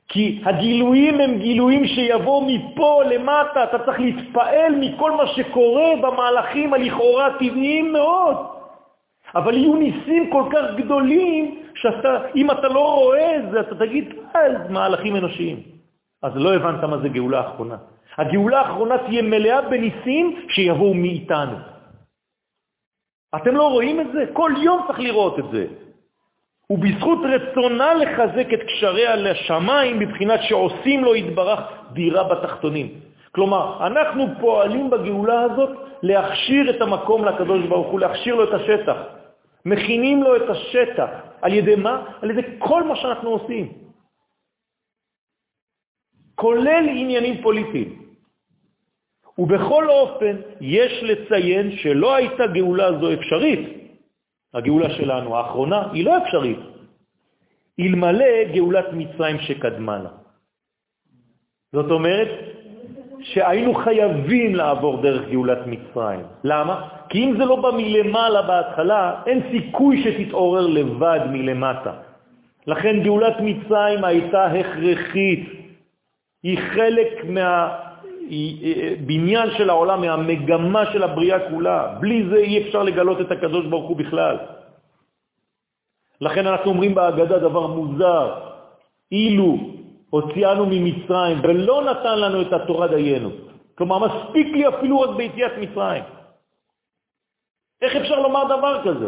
[0.09, 7.29] כי הגילויים הם גילויים שיבואו מפה למטה, אתה צריך להתפעל מכל מה שקורה במהלכים הלכאורה
[7.39, 8.37] טבעיים מאוד.
[9.35, 14.69] אבל יהיו ניסים כל כך גדולים, שאם אתה לא רואה את זה, אתה תגיד, אה,
[14.69, 15.63] מהלכים אנושיים.
[16.23, 17.77] אז לא הבנת מה זה גאולה אחרונה.
[18.19, 21.57] הגאולה האחרונה תהיה מלאה בניסים שיבואו מאיתנו.
[23.37, 24.25] אתם לא רואים את זה?
[24.33, 25.67] כל יום צריך לראות את זה.
[26.71, 31.61] ובזכות רצונה לחזק את קשריה לשמיים בבחינת שעושים לו התברך
[31.93, 32.89] דירה בתחתונים.
[33.33, 35.71] כלומר, אנחנו פועלים בגאולה הזאת
[36.03, 38.97] להכשיר את המקום לקדוש ברוך הוא, להכשיר לו את השטח.
[39.65, 41.11] מכינים לו את השטח.
[41.43, 42.19] על ידי מה?
[42.23, 43.73] על ידי כל מה שאנחנו עושים.
[46.35, 48.13] כולל עניינים פוליטיים.
[49.39, 53.81] ובכל אופן, יש לציין שלא הייתה גאולה זו אפשרית
[54.55, 56.59] הגאולה שלנו, האחרונה, היא לא אפשרית,
[57.81, 60.11] אלמלא גאולת מצרים שקדמה לה.
[61.73, 62.29] זאת אומרת
[63.23, 66.21] שהיינו חייבים לעבור דרך גאולת מצרים.
[66.45, 66.89] למה?
[67.09, 71.93] כי אם זה לא בא מלמעלה בהתחלה, אין סיכוי שתתעורר לבד מלמטה.
[72.67, 75.49] לכן גאולת מצרים הייתה הכרחית.
[76.43, 77.77] היא חלק מה...
[79.07, 81.99] בניין של העולם, מהמגמה של הבריאה כולה.
[82.01, 84.37] בלי זה אי אפשר לגלות את הקדוש ברוך הוא בכלל.
[86.21, 88.35] לכן אנחנו אומרים בהגדה דבר מוזר,
[89.13, 89.59] אילו
[90.11, 93.31] הוציאנו ממצרים ולא נתן לנו את התורה דיינו.
[93.75, 96.03] כלומר, מספיק לי אפילו רק ביציאת מצרים.
[97.83, 99.07] איך אפשר לומר דבר כזה?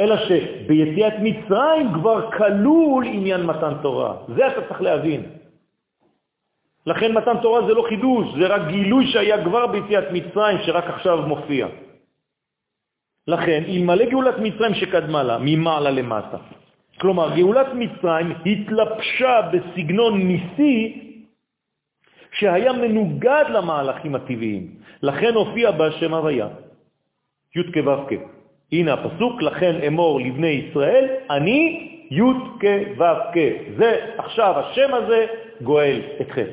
[0.00, 4.14] אלא שביציאת מצרים כבר כלול עניין מתן תורה.
[4.36, 5.22] זה אתה צריך להבין.
[6.86, 11.18] לכן מתן תורה זה לא חידוש, זה רק גילוי שהיה כבר ביציאת מצרים, שרק עכשיו
[11.22, 11.66] מופיע.
[13.26, 16.38] לכן, אלמלא גאולת מצרים שקדמה לה, ממעלה למטה.
[17.02, 20.78] כלומר, גאולת מצרים התלבשה בסגנון ניסי
[22.32, 24.66] שהיה מנוגד למהלכים הטבעיים.
[25.02, 26.48] לכן הופיע בה שם הוויה,
[27.56, 28.12] י' כו' כ'.
[28.72, 31.58] הנה הפסוק, לכן אמור לבני ישראל, אני
[32.10, 32.20] י'
[32.60, 33.38] כו' כ'.
[33.76, 35.26] זה עכשיו, השם הזה
[35.62, 36.50] גואל אתכם.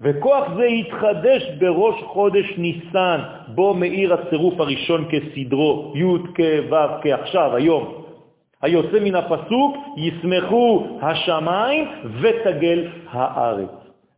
[0.00, 8.03] וכוח זה יתחדש בראש חודש ניסן, בו מאיר הצירוף הראשון כסדרו, י' כו' כעכשיו, היום.
[8.64, 11.88] היוצא מן הפסוק, ישמחו השמיים
[12.20, 13.70] ותגל הארץ.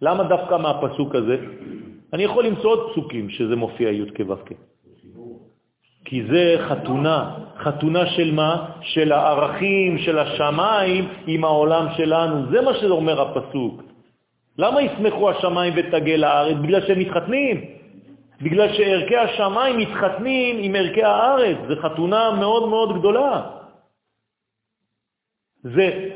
[0.02, 1.36] למה דווקא מהפסוק הזה?
[2.12, 4.54] אני יכול למצוא עוד פסוקים שזה מופיע י' כו'.
[6.04, 7.30] כי זה חתונה.
[7.58, 8.66] חתונה של מה?
[8.80, 12.46] של הערכים, של השמיים עם העולם שלנו.
[12.50, 13.82] זה מה שאומר הפסוק.
[14.58, 16.56] למה ישמחו השמיים ותגל הארץ?
[16.62, 17.60] בגלל שהם מתחתנים.
[18.42, 21.56] בגלל שערכי השמיים מתחתנים עם ערכי הארץ.
[21.68, 23.55] זו חתונה מאוד מאוד גדולה.
[25.74, 26.10] זה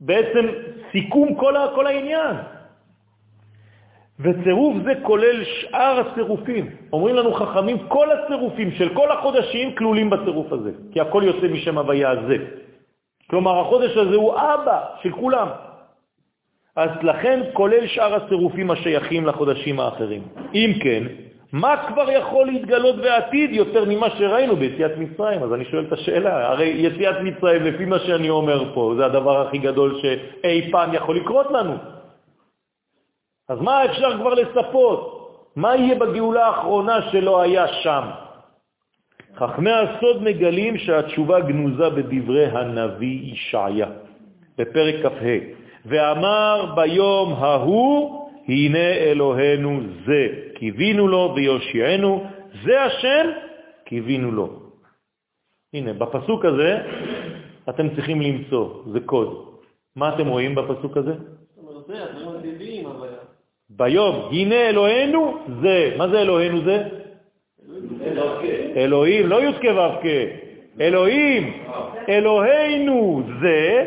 [0.00, 0.46] בעצם
[0.92, 2.36] סיכום כל, ה, כל העניין.
[4.20, 6.70] וצירוף זה כולל שאר הצירופים.
[6.92, 11.78] אומרים לנו חכמים, כל הצירופים של כל החודשים כלולים בצירוף הזה, כי הכל יוצא משם
[11.78, 12.36] הוויה הזה.
[13.30, 15.48] כלומר, החודש הזה הוא אבא של כולם.
[16.76, 20.22] אז לכן כולל שאר הצירופים השייכים לחודשים האחרים.
[20.54, 21.02] אם כן,
[21.52, 25.42] מה כבר יכול להתגלות בעתיד יותר ממה שראינו ביציאת מצרים?
[25.42, 29.46] אז אני שואל את השאלה, הרי יציאת מצרים, לפי מה שאני אומר פה, זה הדבר
[29.46, 31.74] הכי גדול שאי פעם יכול לקרות לנו.
[33.48, 35.16] אז מה אפשר כבר לספות?
[35.56, 38.02] מה יהיה בגאולה האחרונה שלא היה שם?
[39.36, 43.86] חכמי הסוד מגלים שהתשובה גנוזה בדברי הנביא ישעיה,
[44.58, 45.36] בפרק כ"ה,
[45.86, 52.24] ואמר ביום ההוא, הנה אלוהינו זה, קיווינו לו ויושיענו,
[52.64, 53.26] זה השם,
[53.84, 54.48] קיווינו לו.
[55.74, 56.78] הנה, בפסוק הזה
[57.68, 59.46] אתם צריכים למצוא, זה קוד.
[59.96, 61.14] מה אתם רואים בפסוק הזה?
[63.70, 65.94] ביום, הנה אלוהינו זה.
[65.96, 66.88] מה זה אלוהינו זה?
[68.76, 70.04] אלוהים, לא י"ק ו"ק.
[70.80, 71.64] אלוהים,
[72.08, 73.84] אלוהינו זה,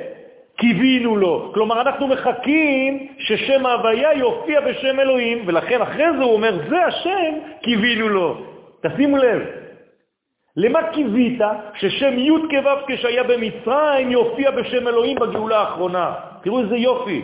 [0.63, 1.51] קיווינו לו.
[1.53, 7.33] כלומר, אנחנו מחכים ששם ההוויה יופיע בשם אלוהים, ולכן אחרי זה הוא אומר, זה השם,
[7.61, 8.37] קיווינו לו.
[8.81, 9.41] תשימו לב,
[10.57, 11.39] למה קיווית
[11.75, 16.13] ששם י' כו' כשהיה במצרים יופיע בשם אלוהים בגאולה האחרונה?
[16.43, 17.21] תראו איזה יופי.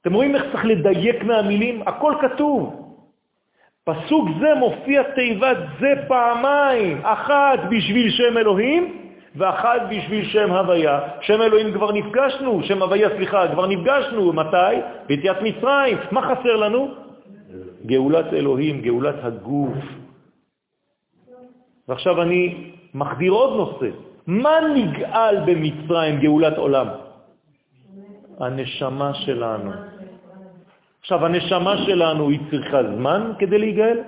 [0.00, 1.82] אתם רואים איך צריך לדייק מהמילים?
[1.86, 2.84] הכל כתוב.
[3.84, 11.00] פסוק זה מופיע תיבת זה פעמיים, אחת בשביל שם אלוהים ואחת בשביל שם הוויה.
[11.20, 14.32] שם אלוהים כבר נפגשנו, שם הוויה, סליחה, כבר נפגשנו.
[14.32, 14.74] מתי?
[15.06, 15.98] ביציאת מצרים.
[16.10, 16.94] מה חסר לנו?
[17.86, 19.78] גאולת אלוהים, גאולת הגוף.
[21.88, 23.96] ועכשיו אני מחדיר עוד נושא.
[24.26, 26.86] מה נגאל במצרים גאולת עולם?
[28.40, 29.70] הנשמה שלנו.
[31.00, 33.98] עכשיו, הנשמה שלנו היא צריכה זמן כדי להיגאל?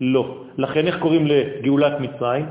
[0.00, 0.44] לא.
[0.58, 2.46] לכן איך קוראים לגאולת מצרים?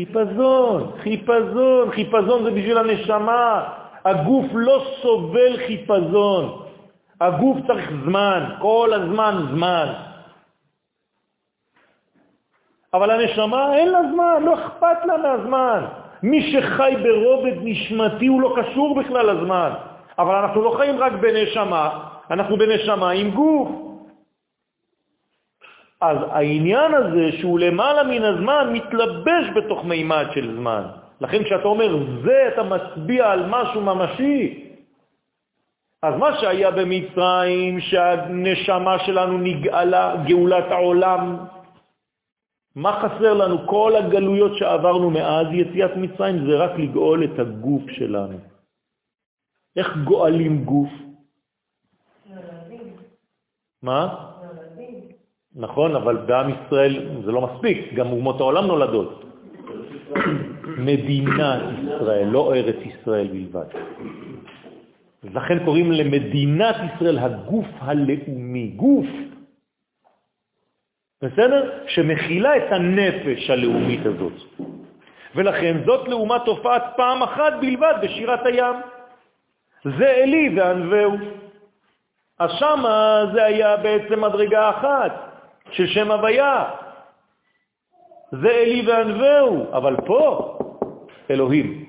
[0.00, 3.64] חיפזון, חיפזון, חיפזון זה בשביל הנשמה.
[4.04, 6.62] הגוף לא סובל חיפזון.
[7.20, 9.86] הגוף צריך זמן, כל הזמן זמן.
[12.94, 15.84] אבל הנשמה אין לה זמן, לא אכפת לה מהזמן.
[16.22, 19.70] מי שחי ברובד נשמתי הוא לא קשור בכלל לזמן.
[20.18, 21.90] אבל אנחנו לא חיים רק בנשמה,
[22.30, 23.89] אנחנו בנשמה עם גוף.
[26.00, 30.82] אז העניין הזה שהוא למעלה מן הזמן מתלבש בתוך מימד של זמן.
[31.20, 34.66] לכן כשאתה אומר זה, אתה מצביע על משהו ממשי.
[36.02, 41.44] אז מה שהיה במצרים, שהנשמה שלנו נגאלה, גאולת העולם,
[42.74, 43.66] מה חסר לנו?
[43.68, 48.38] כל הגלויות שעברנו מאז יציאת מצרים זה רק לגאול את הגוף שלנו.
[49.76, 50.90] איך גואלים גוף?
[53.82, 54.29] מה?
[55.56, 59.24] נכון, אבל בעם ישראל זה לא מספיק, גם אומות העולם נולדות.
[60.88, 63.66] מדינת ישראל, לא ארץ ישראל בלבד.
[65.24, 69.06] לכן קוראים למדינת ישראל הגוף הלאומי, גוף.
[71.22, 71.70] בסדר?
[71.86, 74.32] שמכילה את הנפש הלאומית הזאת.
[75.34, 78.74] ולכן זאת לעומת תופעת פעם אחת בלבד בשירת הים.
[79.84, 81.16] זה אלי וענווהו.
[82.38, 85.29] אז שמה זה היה בעצם מדרגה אחת
[85.72, 86.70] של שם הוויה.
[88.32, 90.58] זה אלי וענווהו, אבל פה
[91.30, 91.84] אלוהים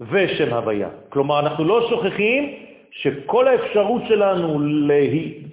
[0.00, 0.88] ושם הוויה.
[1.08, 2.54] כלומר, אנחנו לא שוכחים
[2.90, 4.58] שכל האפשרות שלנו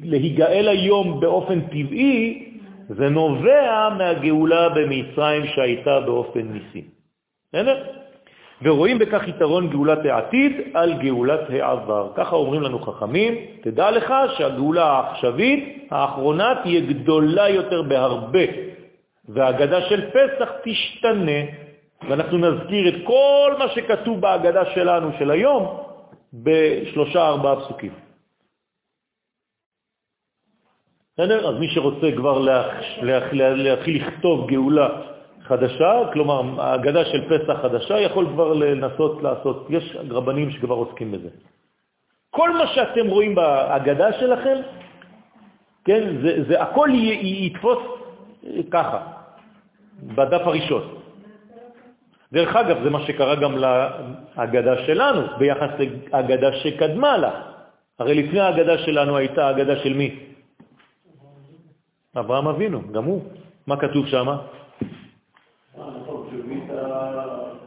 [0.02, 2.50] להיגאל היום באופן טבעי,
[2.90, 6.84] זה נובע מהגאולה במצרים שהייתה באופן ניסי.
[7.50, 8.03] בסדר?
[8.62, 12.12] ורואים בכך יתרון גאולת העתיד על גאולת העבר.
[12.16, 18.46] ככה אומרים לנו חכמים, תדע לך שהגאולה העכשווית, האחרונה, תהיה גדולה יותר בהרבה,
[19.30, 21.40] והאגדה של פסח תשתנה,
[22.10, 25.78] ואנחנו נזכיר את כל מה שכתוב באגדה שלנו של היום,
[26.34, 27.92] בשלושה ארבעה פסוקים.
[31.14, 31.50] בסדר?
[31.50, 32.46] אז מי שרוצה כבר
[33.02, 34.90] להתחיל לכתוב גאולה
[35.44, 41.30] חדשה, כלומר ההגדה של פסח חדשה, יכול כבר לנסות לעשות, יש רבנים שכבר עוסקים בזה.
[42.32, 44.58] כל מה שאתם רואים בהגדה שלכם,
[45.86, 46.04] כן?
[46.22, 46.90] זה, זה הכל
[47.22, 47.80] יתפוס
[48.72, 49.00] ככה,
[50.04, 50.84] בדף הראשון.
[52.34, 55.70] דרך אגב, זה מה שקרה גם להגדה שלנו ביחס
[56.12, 57.32] להגדה שקדמה לה.
[58.00, 60.20] הרי לפני ההגדה שלנו הייתה הגדה של מי?
[62.18, 63.22] אברהם אבינו, גם הוא.
[63.68, 64.28] מה כתוב שם?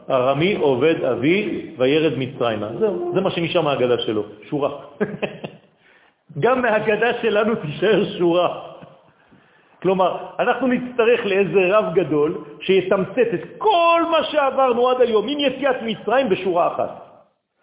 [0.09, 2.69] ארמי עובד אבי וירד מצרימה.
[2.79, 4.71] זהו, זה מה שנשאר מההגדה שלו, שורה.
[6.43, 8.61] גם מההגדה שלנו תישאר שורה.
[9.81, 15.75] כלומר, אנחנו נצטרך לאיזה רב גדול שיתמצת את כל מה שעברנו עד היום עם יציאת
[15.81, 17.07] מצרים בשורה אחת.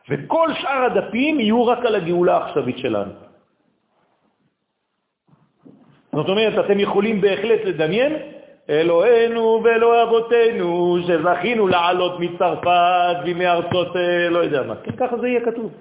[0.09, 3.13] וכל שאר הדפים יהיו רק על הגאולה העכשווית שלנו.
[6.13, 8.13] זאת אומרת, אתם יכולים בהחלט לדמיין,
[8.71, 14.77] אלוהינו ואלוהי אבותינו, שזכינו לעלות מצרפת ומארצות, אה, לא יודע מה.
[14.77, 15.73] כן, ככה זה יהיה כתוב.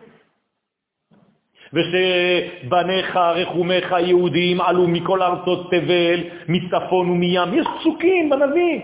[1.74, 7.54] ושבניך, רחומך היהודים עלו מכל ארצות תבל, מצפון ומים.
[7.54, 8.82] יש פסוקים בנביא.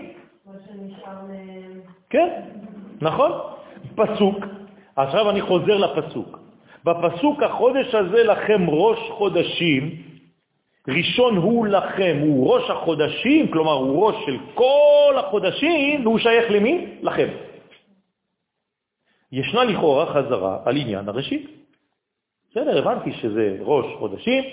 [2.10, 2.28] כן,
[3.00, 3.30] נכון.
[3.94, 4.36] פסוק.
[4.96, 6.38] עכשיו אני חוזר לפסוק.
[6.84, 10.09] בפסוק החודש הזה לכם ראש חודשים,
[10.88, 16.86] ראשון הוא לכם, הוא ראש החודשים, כלומר הוא ראש של כל החודשים, והוא שייך למי?
[17.02, 17.28] לכם.
[19.32, 21.50] ישנה לכאורה חזרה על עניין הראשית.
[22.50, 24.44] בסדר, הבנתי שזה ראש חודשים,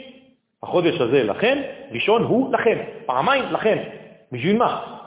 [0.63, 1.61] החודש הזה לכם,
[1.91, 3.78] ראשון הוא לכם, פעמיים לכם.
[4.32, 4.97] בשביל מה?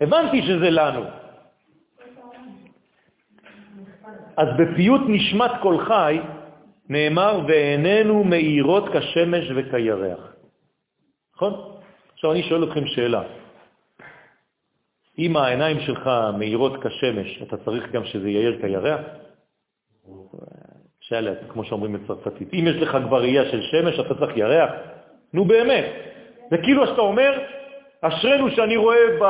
[0.00, 1.04] הבנתי שזה לנו.
[4.36, 6.20] אז בפיוט נשמת כל חי
[6.90, 10.32] נאמר, ועינינו מאירות כשמש וכירח.
[11.34, 11.54] נכון?
[12.14, 13.22] עכשיו אני שואל אתכם שאלה.
[15.18, 19.00] אם העיניים שלך מאירות כשמש, אתה צריך גם שזה יאיר כירח?
[21.00, 22.48] שלט, כמו שאומרים בצרפתית.
[22.54, 24.70] אם יש לך כבר ראייה של שמש, אתה צריך ירח.
[25.34, 25.84] נו באמת.
[26.50, 27.38] זה כאילו שאתה אומר,
[28.00, 29.24] אשרנו שאני רואה ב,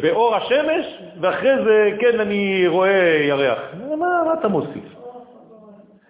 [0.00, 0.86] באור השמש,
[1.20, 3.58] ואחרי זה, כן, אני רואה ירח.
[3.88, 4.87] מה, מה אתה מוסיף?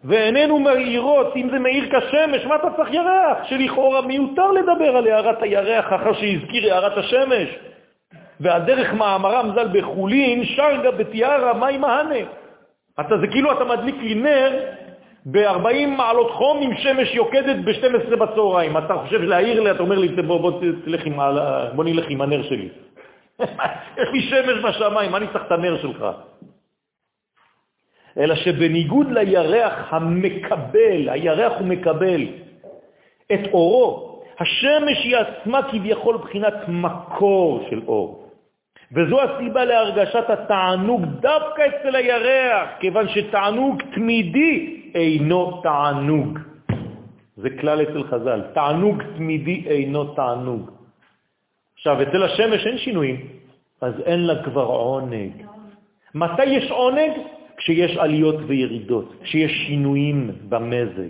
[0.05, 3.39] ועינינו מאירות, אם זה מאיר כשמש, מה אתה צריך ירח?
[3.45, 7.49] שלכאורה מיותר לדבר על הערת הירח אחר שהזכיר הערת השמש.
[8.41, 12.25] והדרך מאמרם ז"ל בחולין, שרגה בתיארה, מים מהנה.
[13.01, 14.53] אתה, זה כאילו אתה מדליק לי נר
[15.27, 18.79] ב-40 מעלות חום עם שמש יוקדת ב-12 בצהריים.
[18.79, 21.19] אתה חושב להעיר לי, אתה אומר לי, בוא, בוא, תלך עם,
[21.75, 22.69] בוא נלך עם הנר שלי.
[24.01, 26.07] יש לי שמש בשמיים, מה אני צריך את הנר שלך?
[28.19, 32.27] אלא שבניגוד לירח המקבל, הירח הוא מקבל
[33.33, 38.25] את אורו, השמש היא עצמה כביכול בחינת מקור של אור.
[38.93, 46.39] וזו הסיבה להרגשת התענוג דווקא אצל הירח, כיוון שתענוג תמידי אינו תענוג.
[47.37, 50.71] זה כלל אצל חז"ל, תענוג תמידי אינו תענוג.
[51.75, 53.27] עכשיו, אצל השמש אין שינויים,
[53.81, 55.33] אז אין לה כבר עונג.
[56.15, 57.13] מתי יש עונג?
[57.59, 61.09] כשיש עליות וירידות, כשיש שינויים במזג.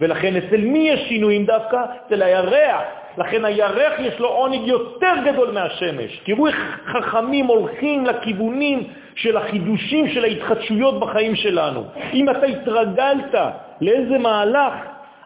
[0.00, 1.84] ולכן אצל מי יש שינויים דווקא?
[2.06, 2.82] אצל הירח.
[3.18, 6.20] לכן הירח יש לו עונג יותר גדול מהשמש.
[6.24, 8.84] תראו איך חכמים הולכים לכיוונים
[9.14, 11.84] של החידושים, של ההתחדשויות בחיים שלנו.
[12.14, 13.34] אם אתה התרגלת
[13.80, 14.74] לאיזה מהלך,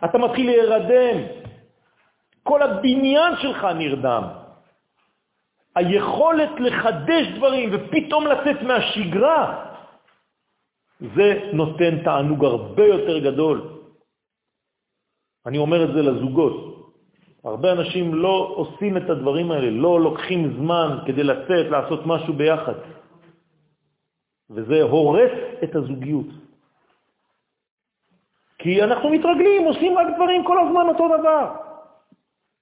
[0.04, 1.18] אתה מתחיל להירדם.
[2.42, 4.22] כל הבניין שלך נרדם.
[5.76, 9.71] היכולת לחדש דברים ופתאום לצאת מהשגרה,
[11.14, 13.68] זה נותן תענוג הרבה יותר גדול.
[15.46, 16.72] אני אומר את זה לזוגות.
[17.44, 22.74] הרבה אנשים לא עושים את הדברים האלה, לא לוקחים זמן כדי לצאת, לעשות משהו ביחד.
[24.50, 25.32] וזה הורס
[25.64, 26.26] את הזוגיות.
[28.58, 31.44] כי אנחנו מתרגלים, עושים רק דברים כל הזמן אותו דבר.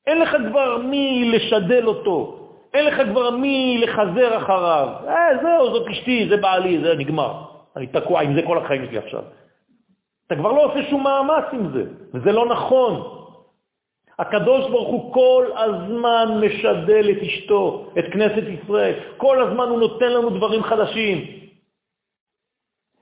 [0.07, 4.88] אין לך כבר מי לשדל אותו, אין לך כבר מי לחזר אחריו.
[5.09, 7.59] אה, זהו, זאת אשתי, זה בעלי, זה נגמר.
[7.76, 9.22] אני תקוע עם זה כל החיים שלי עכשיו.
[10.26, 13.20] אתה כבר לא עושה שום מאמץ עם זה, וזה לא נכון.
[14.18, 18.94] הקדוש ברוך הוא כל הזמן משדל את אשתו, את כנסת ישראל.
[19.16, 21.24] כל הזמן הוא נותן לנו דברים חדשים.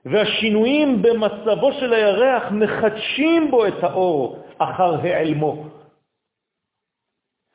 [0.05, 5.65] והשינויים במצבו של הירח מחדשים בו את האור אחר העלמו.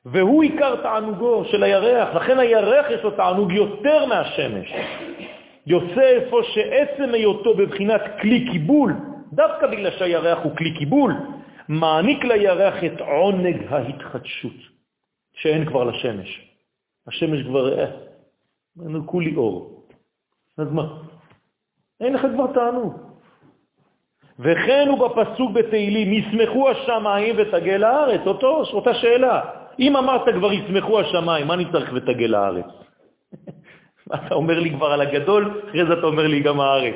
[0.04, 4.72] והוא עיקר תענוגו של הירח, לכן הירח יש לו תענוג יותר מהשמש.
[5.66, 8.92] יוצא איפה שעצם היותו בבחינת כלי קיבול,
[9.32, 11.12] דווקא בגלל שהירח הוא כלי קיבול,
[11.68, 14.56] מעניק לירח את עונג ההתחדשות,
[15.34, 16.50] שאין כבר לשמש.
[17.06, 17.86] השמש כבר, אה,
[19.06, 19.84] כולי אור.
[20.58, 20.86] אז מה?
[22.00, 22.94] אין לך כבר תענוג.
[24.38, 29.40] וכן הוא בפסוק בתהילים, ישמחו השמיים ותגל הארץ, אותו, אותה שאלה.
[29.78, 32.66] אם אמרת כבר ישמחו השמיים, מה אני צריך ותגל הארץ?
[34.08, 36.94] אתה אומר לי כבר על הגדול, אחרי זה אתה אומר לי גם הארץ.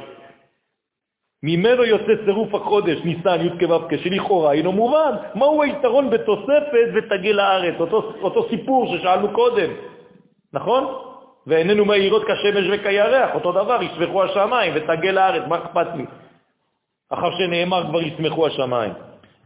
[1.43, 5.13] ממנו יוצא צירוף החודש, ניסן, י' כו' שלכאורה אינו מובן.
[5.35, 7.75] מהו היתרון בתוספת ותגל הארץ?
[7.81, 9.71] אותו, אותו סיפור ששאלנו קודם,
[10.53, 10.95] נכון?
[11.47, 16.05] ואיננו מהירות כשמש וכירח, אותו דבר, ישמחו השמיים ותגל הארץ, מה אכפת לי?
[17.11, 18.93] אחר שנאמר כבר ישמחו השמיים.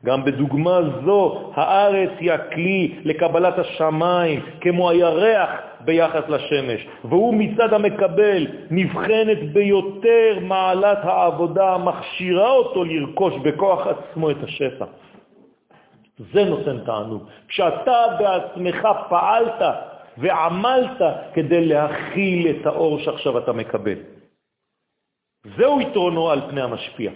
[0.05, 5.51] גם בדוגמה זו, הארץ היא הכלי לקבלת השמיים, כמו הירח
[5.81, 14.43] ביחס לשמש, והוא מצד המקבל נבחנת ביותר מעלת העבודה המכשירה אותו לרכוש בכוח עצמו את
[14.43, 14.85] השפע.
[16.33, 17.27] זה נותן תענוג.
[17.49, 19.63] כשאתה בעצמך פעלת
[20.19, 20.99] ועמלת
[21.35, 23.99] כדי להכיל את האור שעכשיו אתה מקבל.
[25.57, 27.11] זהו יתרונו על פני המשפיע.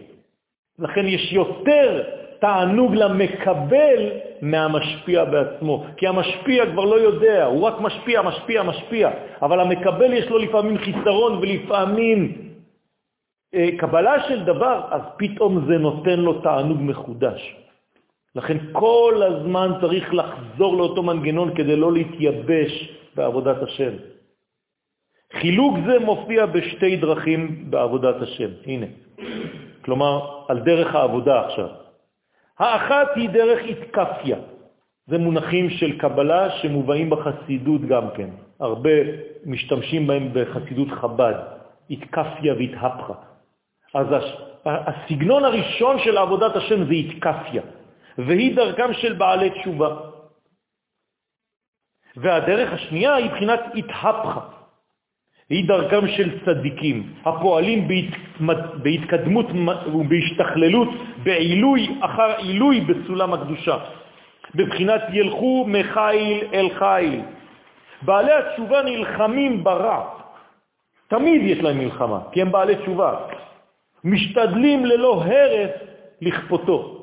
[0.79, 2.03] לכן יש יותר
[2.47, 4.01] תענוג למקבל
[4.43, 9.11] מהמשפיע בעצמו, כי המשפיע כבר לא יודע, הוא רק משפיע, משפיע, משפיע,
[9.43, 12.19] אבל המקבל יש לו לפעמים חיסרון ולפעמים
[13.55, 17.57] אה, קבלה של דבר, אז פתאום זה נותן לו תענוג מחודש.
[18.35, 22.73] לכן כל הזמן צריך לחזור לאותו מנגנון כדי לא להתייבש
[23.17, 23.93] בעבודת השם.
[25.33, 28.51] חילוק זה מופיע בשתי דרכים בעבודת השם.
[28.67, 28.87] הנה.
[29.85, 30.15] כלומר,
[30.49, 31.86] על דרך העבודה עכשיו.
[32.59, 34.37] האחת היא דרך התקפיה.
[35.07, 38.31] זה מונחים של קבלה שמובאים בחסידות גם כן.
[38.61, 38.91] הרבה
[39.47, 41.35] משתמשים בהם בחסידות חב"ד,
[41.91, 43.15] התקפיה והתהפכה.
[43.95, 44.07] אז
[44.65, 47.63] הסגנון הראשון של עבודת השם זה התקפיה,
[48.19, 49.97] והיא דרכם של בעלי תשובה.
[52.17, 54.41] והדרך השנייה היא בחינת התהפכה,
[55.51, 57.89] היא דרכם של צדיקים, הפועלים
[58.83, 59.47] בהתקדמות
[59.95, 60.89] ובהשתכללות,
[61.23, 63.77] בעילוי אחר עילוי בסולם הקדושה,
[64.55, 67.21] בבחינת ילכו מחיל אל חיל.
[68.03, 70.05] בעלי התשובה נלחמים ברע,
[71.09, 73.15] תמיד יש להם מלחמה, כי הם בעלי תשובה.
[74.05, 75.71] משתדלים ללא הרף
[76.21, 76.96] לכפותו.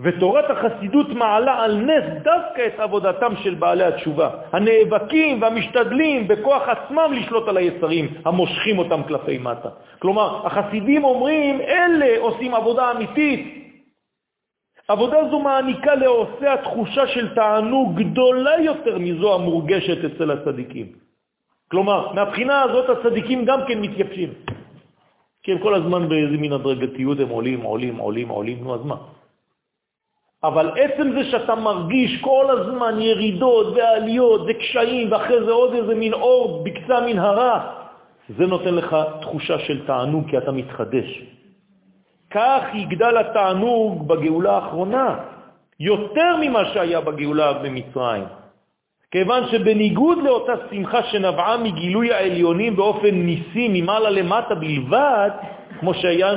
[0.00, 7.12] ותורת החסידות מעלה על נס דווקא את עבודתם של בעלי התשובה, הנאבקים והמשתדלים בכוח עצמם
[7.12, 9.68] לשלוט על היצרים, המושכים אותם כלפי מטה.
[9.98, 13.64] כלומר, החסידים אומרים, אלה עושים עבודה אמיתית.
[14.88, 20.86] עבודה זו מעניקה לעושה התחושה של תענוג גדולה יותר מזו המורגשת אצל הצדיקים.
[21.70, 24.30] כלומר, מהבחינה הזאת הצדיקים גם כן מתייבשים.
[25.42, 28.96] כי הם כל הזמן באיזה מין הדרגתיות, הם עולים, עולים, עולים, עולים, נו אז מה?
[30.44, 36.12] אבל עצם זה שאתה מרגיש כל הזמן ירידות ועליות וקשיים, ואחרי זה עוד איזה מין
[36.12, 37.56] אור בקצה מנהרה,
[38.38, 41.22] זה נותן לך תחושה של תענוג כי אתה מתחדש.
[42.30, 45.16] כך יגדל התענוג בגאולה האחרונה,
[45.80, 48.24] יותר ממה שהיה בגאולה במצרים.
[49.10, 55.30] כיוון שבניגוד לאותה שמחה שנבעה מגילוי העליונים באופן ניסי ממעלה למטה בלבד,
[55.80, 56.34] כמו שהיה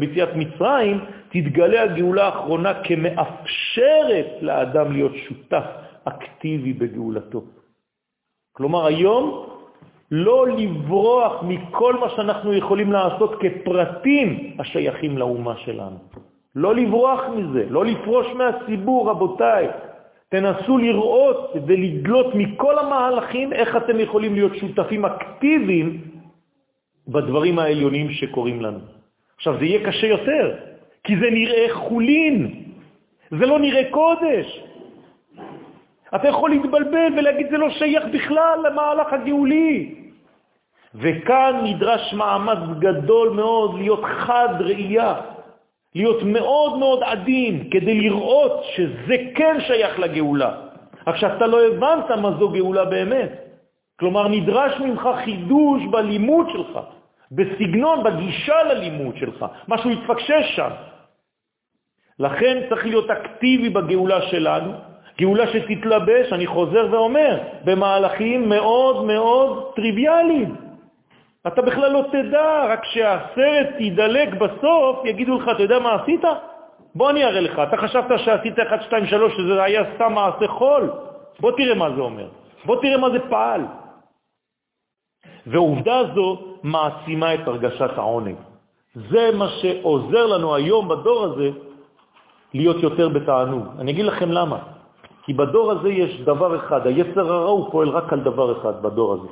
[0.00, 1.00] ביציאת מצרים,
[1.30, 5.64] תתגלה הגאולה האחרונה כמאפשרת לאדם להיות שותף
[6.04, 7.42] אקטיבי בגאולתו.
[8.52, 9.46] כלומר, היום
[10.10, 15.98] לא לברוח מכל מה שאנחנו יכולים לעשות כפרטים השייכים לאומה שלנו.
[16.54, 19.68] לא לברוח מזה, לא לפרוש מהציבור, רבותיי.
[20.28, 26.00] תנסו לראות ולדלות מכל המהלכים איך אתם יכולים להיות שותפים אקטיביים
[27.08, 28.78] בדברים העליונים שקורים לנו.
[29.36, 30.69] עכשיו, זה יהיה קשה יותר,
[31.10, 32.62] כי זה נראה חולין,
[33.30, 34.46] זה לא נראה קודש.
[36.14, 39.94] אתה יכול להתבלבל ולהגיד זה לא שייך בכלל למהלך הגאולי.
[40.94, 45.14] וכאן נדרש מאמץ גדול מאוד להיות חד ראייה,
[45.94, 50.50] להיות מאוד מאוד עדין, כדי לראות שזה כן שייך לגאולה.
[51.06, 53.32] עכשיו, אתה לא הבנת מה זו גאולה באמת.
[54.00, 56.78] כלומר, נדרש ממך חידוש בלימוד שלך,
[57.32, 60.70] בסגנון, בגישה ללימוד שלך, משהו יתפקשש שם.
[62.20, 64.72] לכן צריך להיות אקטיבי בגאולה שלנו,
[65.20, 70.56] גאולה שתתלבש, אני חוזר ואומר, במהלכים מאוד מאוד טריוויאליים.
[71.46, 76.24] אתה בכלל לא תדע, רק כשהסרט ידלק בסוף, יגידו לך, אתה יודע מה עשית?
[76.94, 77.58] בוא אני אראה לך.
[77.68, 80.90] אתה חשבת שעשית 1, 2, 3, שזה היה סתם מעשה חול?
[81.40, 82.28] בוא תראה מה זה אומר.
[82.64, 83.60] בוא תראה מה זה פעל.
[85.46, 88.36] ועובדה זו מעצימה את הרגשת העונג.
[88.94, 91.69] זה מה שעוזר לנו היום בדור הזה
[92.54, 93.64] להיות יותר בתענוג.
[93.78, 94.58] אני אגיד לכם למה.
[95.22, 99.08] כי בדור הזה יש דבר אחד, היצר הרע הוא פועל רק על דבר אחד בדור
[99.14, 99.28] הזה.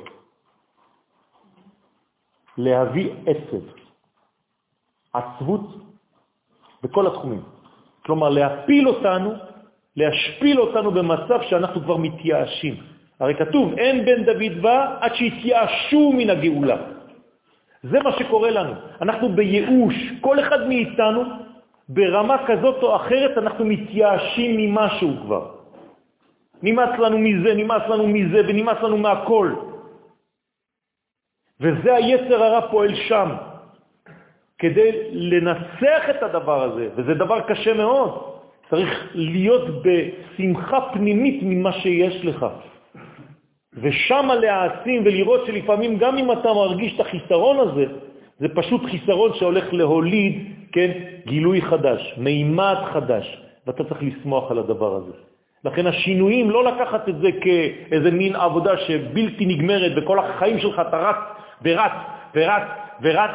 [2.57, 3.63] להביא עצב,
[5.13, 5.67] עצבות
[6.83, 7.43] בכל התחומים.
[8.05, 9.31] כלומר, להפיל אותנו,
[9.95, 12.75] להשפיל אותנו במצב שאנחנו כבר מתייאשים.
[13.19, 16.77] הרי כתוב, אין בן דוד בא עד שהתייאשו מן הגאולה.
[17.83, 18.73] זה מה שקורה לנו.
[19.01, 19.95] אנחנו בייאוש.
[20.21, 21.23] כל אחד מאיתנו,
[21.89, 25.45] ברמה כזאת או אחרת, אנחנו מתייאשים ממשהו כבר.
[26.63, 29.53] נמאס לנו מזה, נמאס לנו מזה ונמאס לנו מהכל.
[31.61, 33.29] וזה היצר הרע פועל שם,
[34.57, 38.29] כדי לנסח את הדבר הזה, וזה דבר קשה מאוד.
[38.69, 42.45] צריך להיות בשמחה פנימית ממה שיש לך.
[43.73, 47.85] ושם להעצים ולראות שלפעמים גם אם אתה מרגיש את החיסרון הזה,
[48.39, 50.91] זה פשוט חיסרון שהולך להוליד, כן,
[51.27, 55.11] גילוי חדש, מימד חדש, ואתה צריך לסמוח על הדבר הזה.
[55.65, 60.97] לכן השינויים, לא לקחת את זה כאיזה מין עבודה שבלתי נגמרת, וכל החיים שלך אתה
[60.97, 61.21] רץ
[61.63, 61.91] ורץ
[62.35, 62.67] ורץ
[63.01, 63.31] ורץ,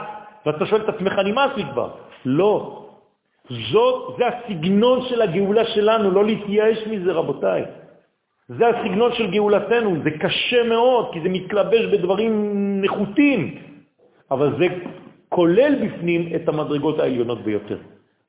[0.47, 1.91] ואתה שואל את עצמך, נמאס לי כבר.
[2.25, 2.81] לא.
[3.73, 7.63] זאת, זה הסגנון של הגאולה שלנו, לא להתייאש מזה, רבותיי.
[8.49, 12.33] זה הסגנון של גאולתנו, זה קשה מאוד, כי זה מתלבש בדברים
[12.83, 13.59] נחותים,
[14.31, 14.67] אבל זה
[15.35, 17.79] כולל בפנים את המדרגות העליונות ביותר.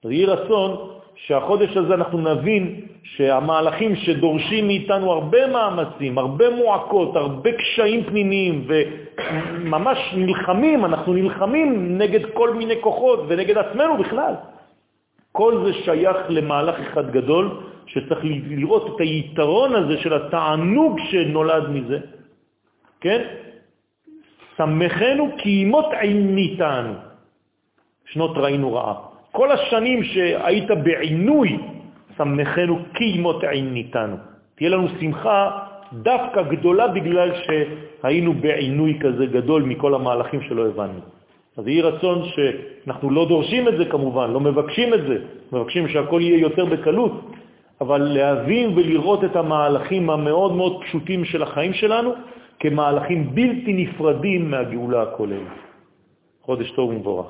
[0.03, 0.71] אז יהי רצון
[1.15, 9.97] שהחודש הזה אנחנו נבין שהמהלכים שדורשים מאיתנו הרבה מאמצים, הרבה מועקות, הרבה קשיים פנימיים, וממש
[10.17, 14.33] נלחמים, אנחנו נלחמים נגד כל מיני כוחות ונגד עצמנו בכלל.
[15.31, 17.45] כל זה שייך למהלך אחד גדול,
[17.85, 21.99] שצריך לראות את היתרון הזה של התענוג שנולד מזה,
[23.01, 23.44] כן?
[24.57, 26.93] שמחנו כי אימות עיניתנו,
[28.05, 28.93] שנות ראינו רעה.
[29.31, 31.57] כל השנים שהיית בעינוי,
[32.17, 34.15] שמחנו כי אימות עיניתנו.
[34.55, 35.59] תהיה לנו שמחה
[35.93, 40.99] דווקא גדולה בגלל שהיינו בעינוי כזה גדול מכל המהלכים שלא הבנו.
[41.57, 45.17] אז יהי רצון שאנחנו לא דורשים את זה כמובן, לא מבקשים את זה,
[45.51, 47.31] מבקשים שהכל יהיה יותר בקלות,
[47.81, 52.13] אבל להבין ולראות את המהלכים המאוד מאוד פשוטים של החיים שלנו
[52.59, 55.55] כמהלכים בלתי נפרדים מהגאולה הכוללת.
[56.41, 57.27] חודש טוב ומבורך.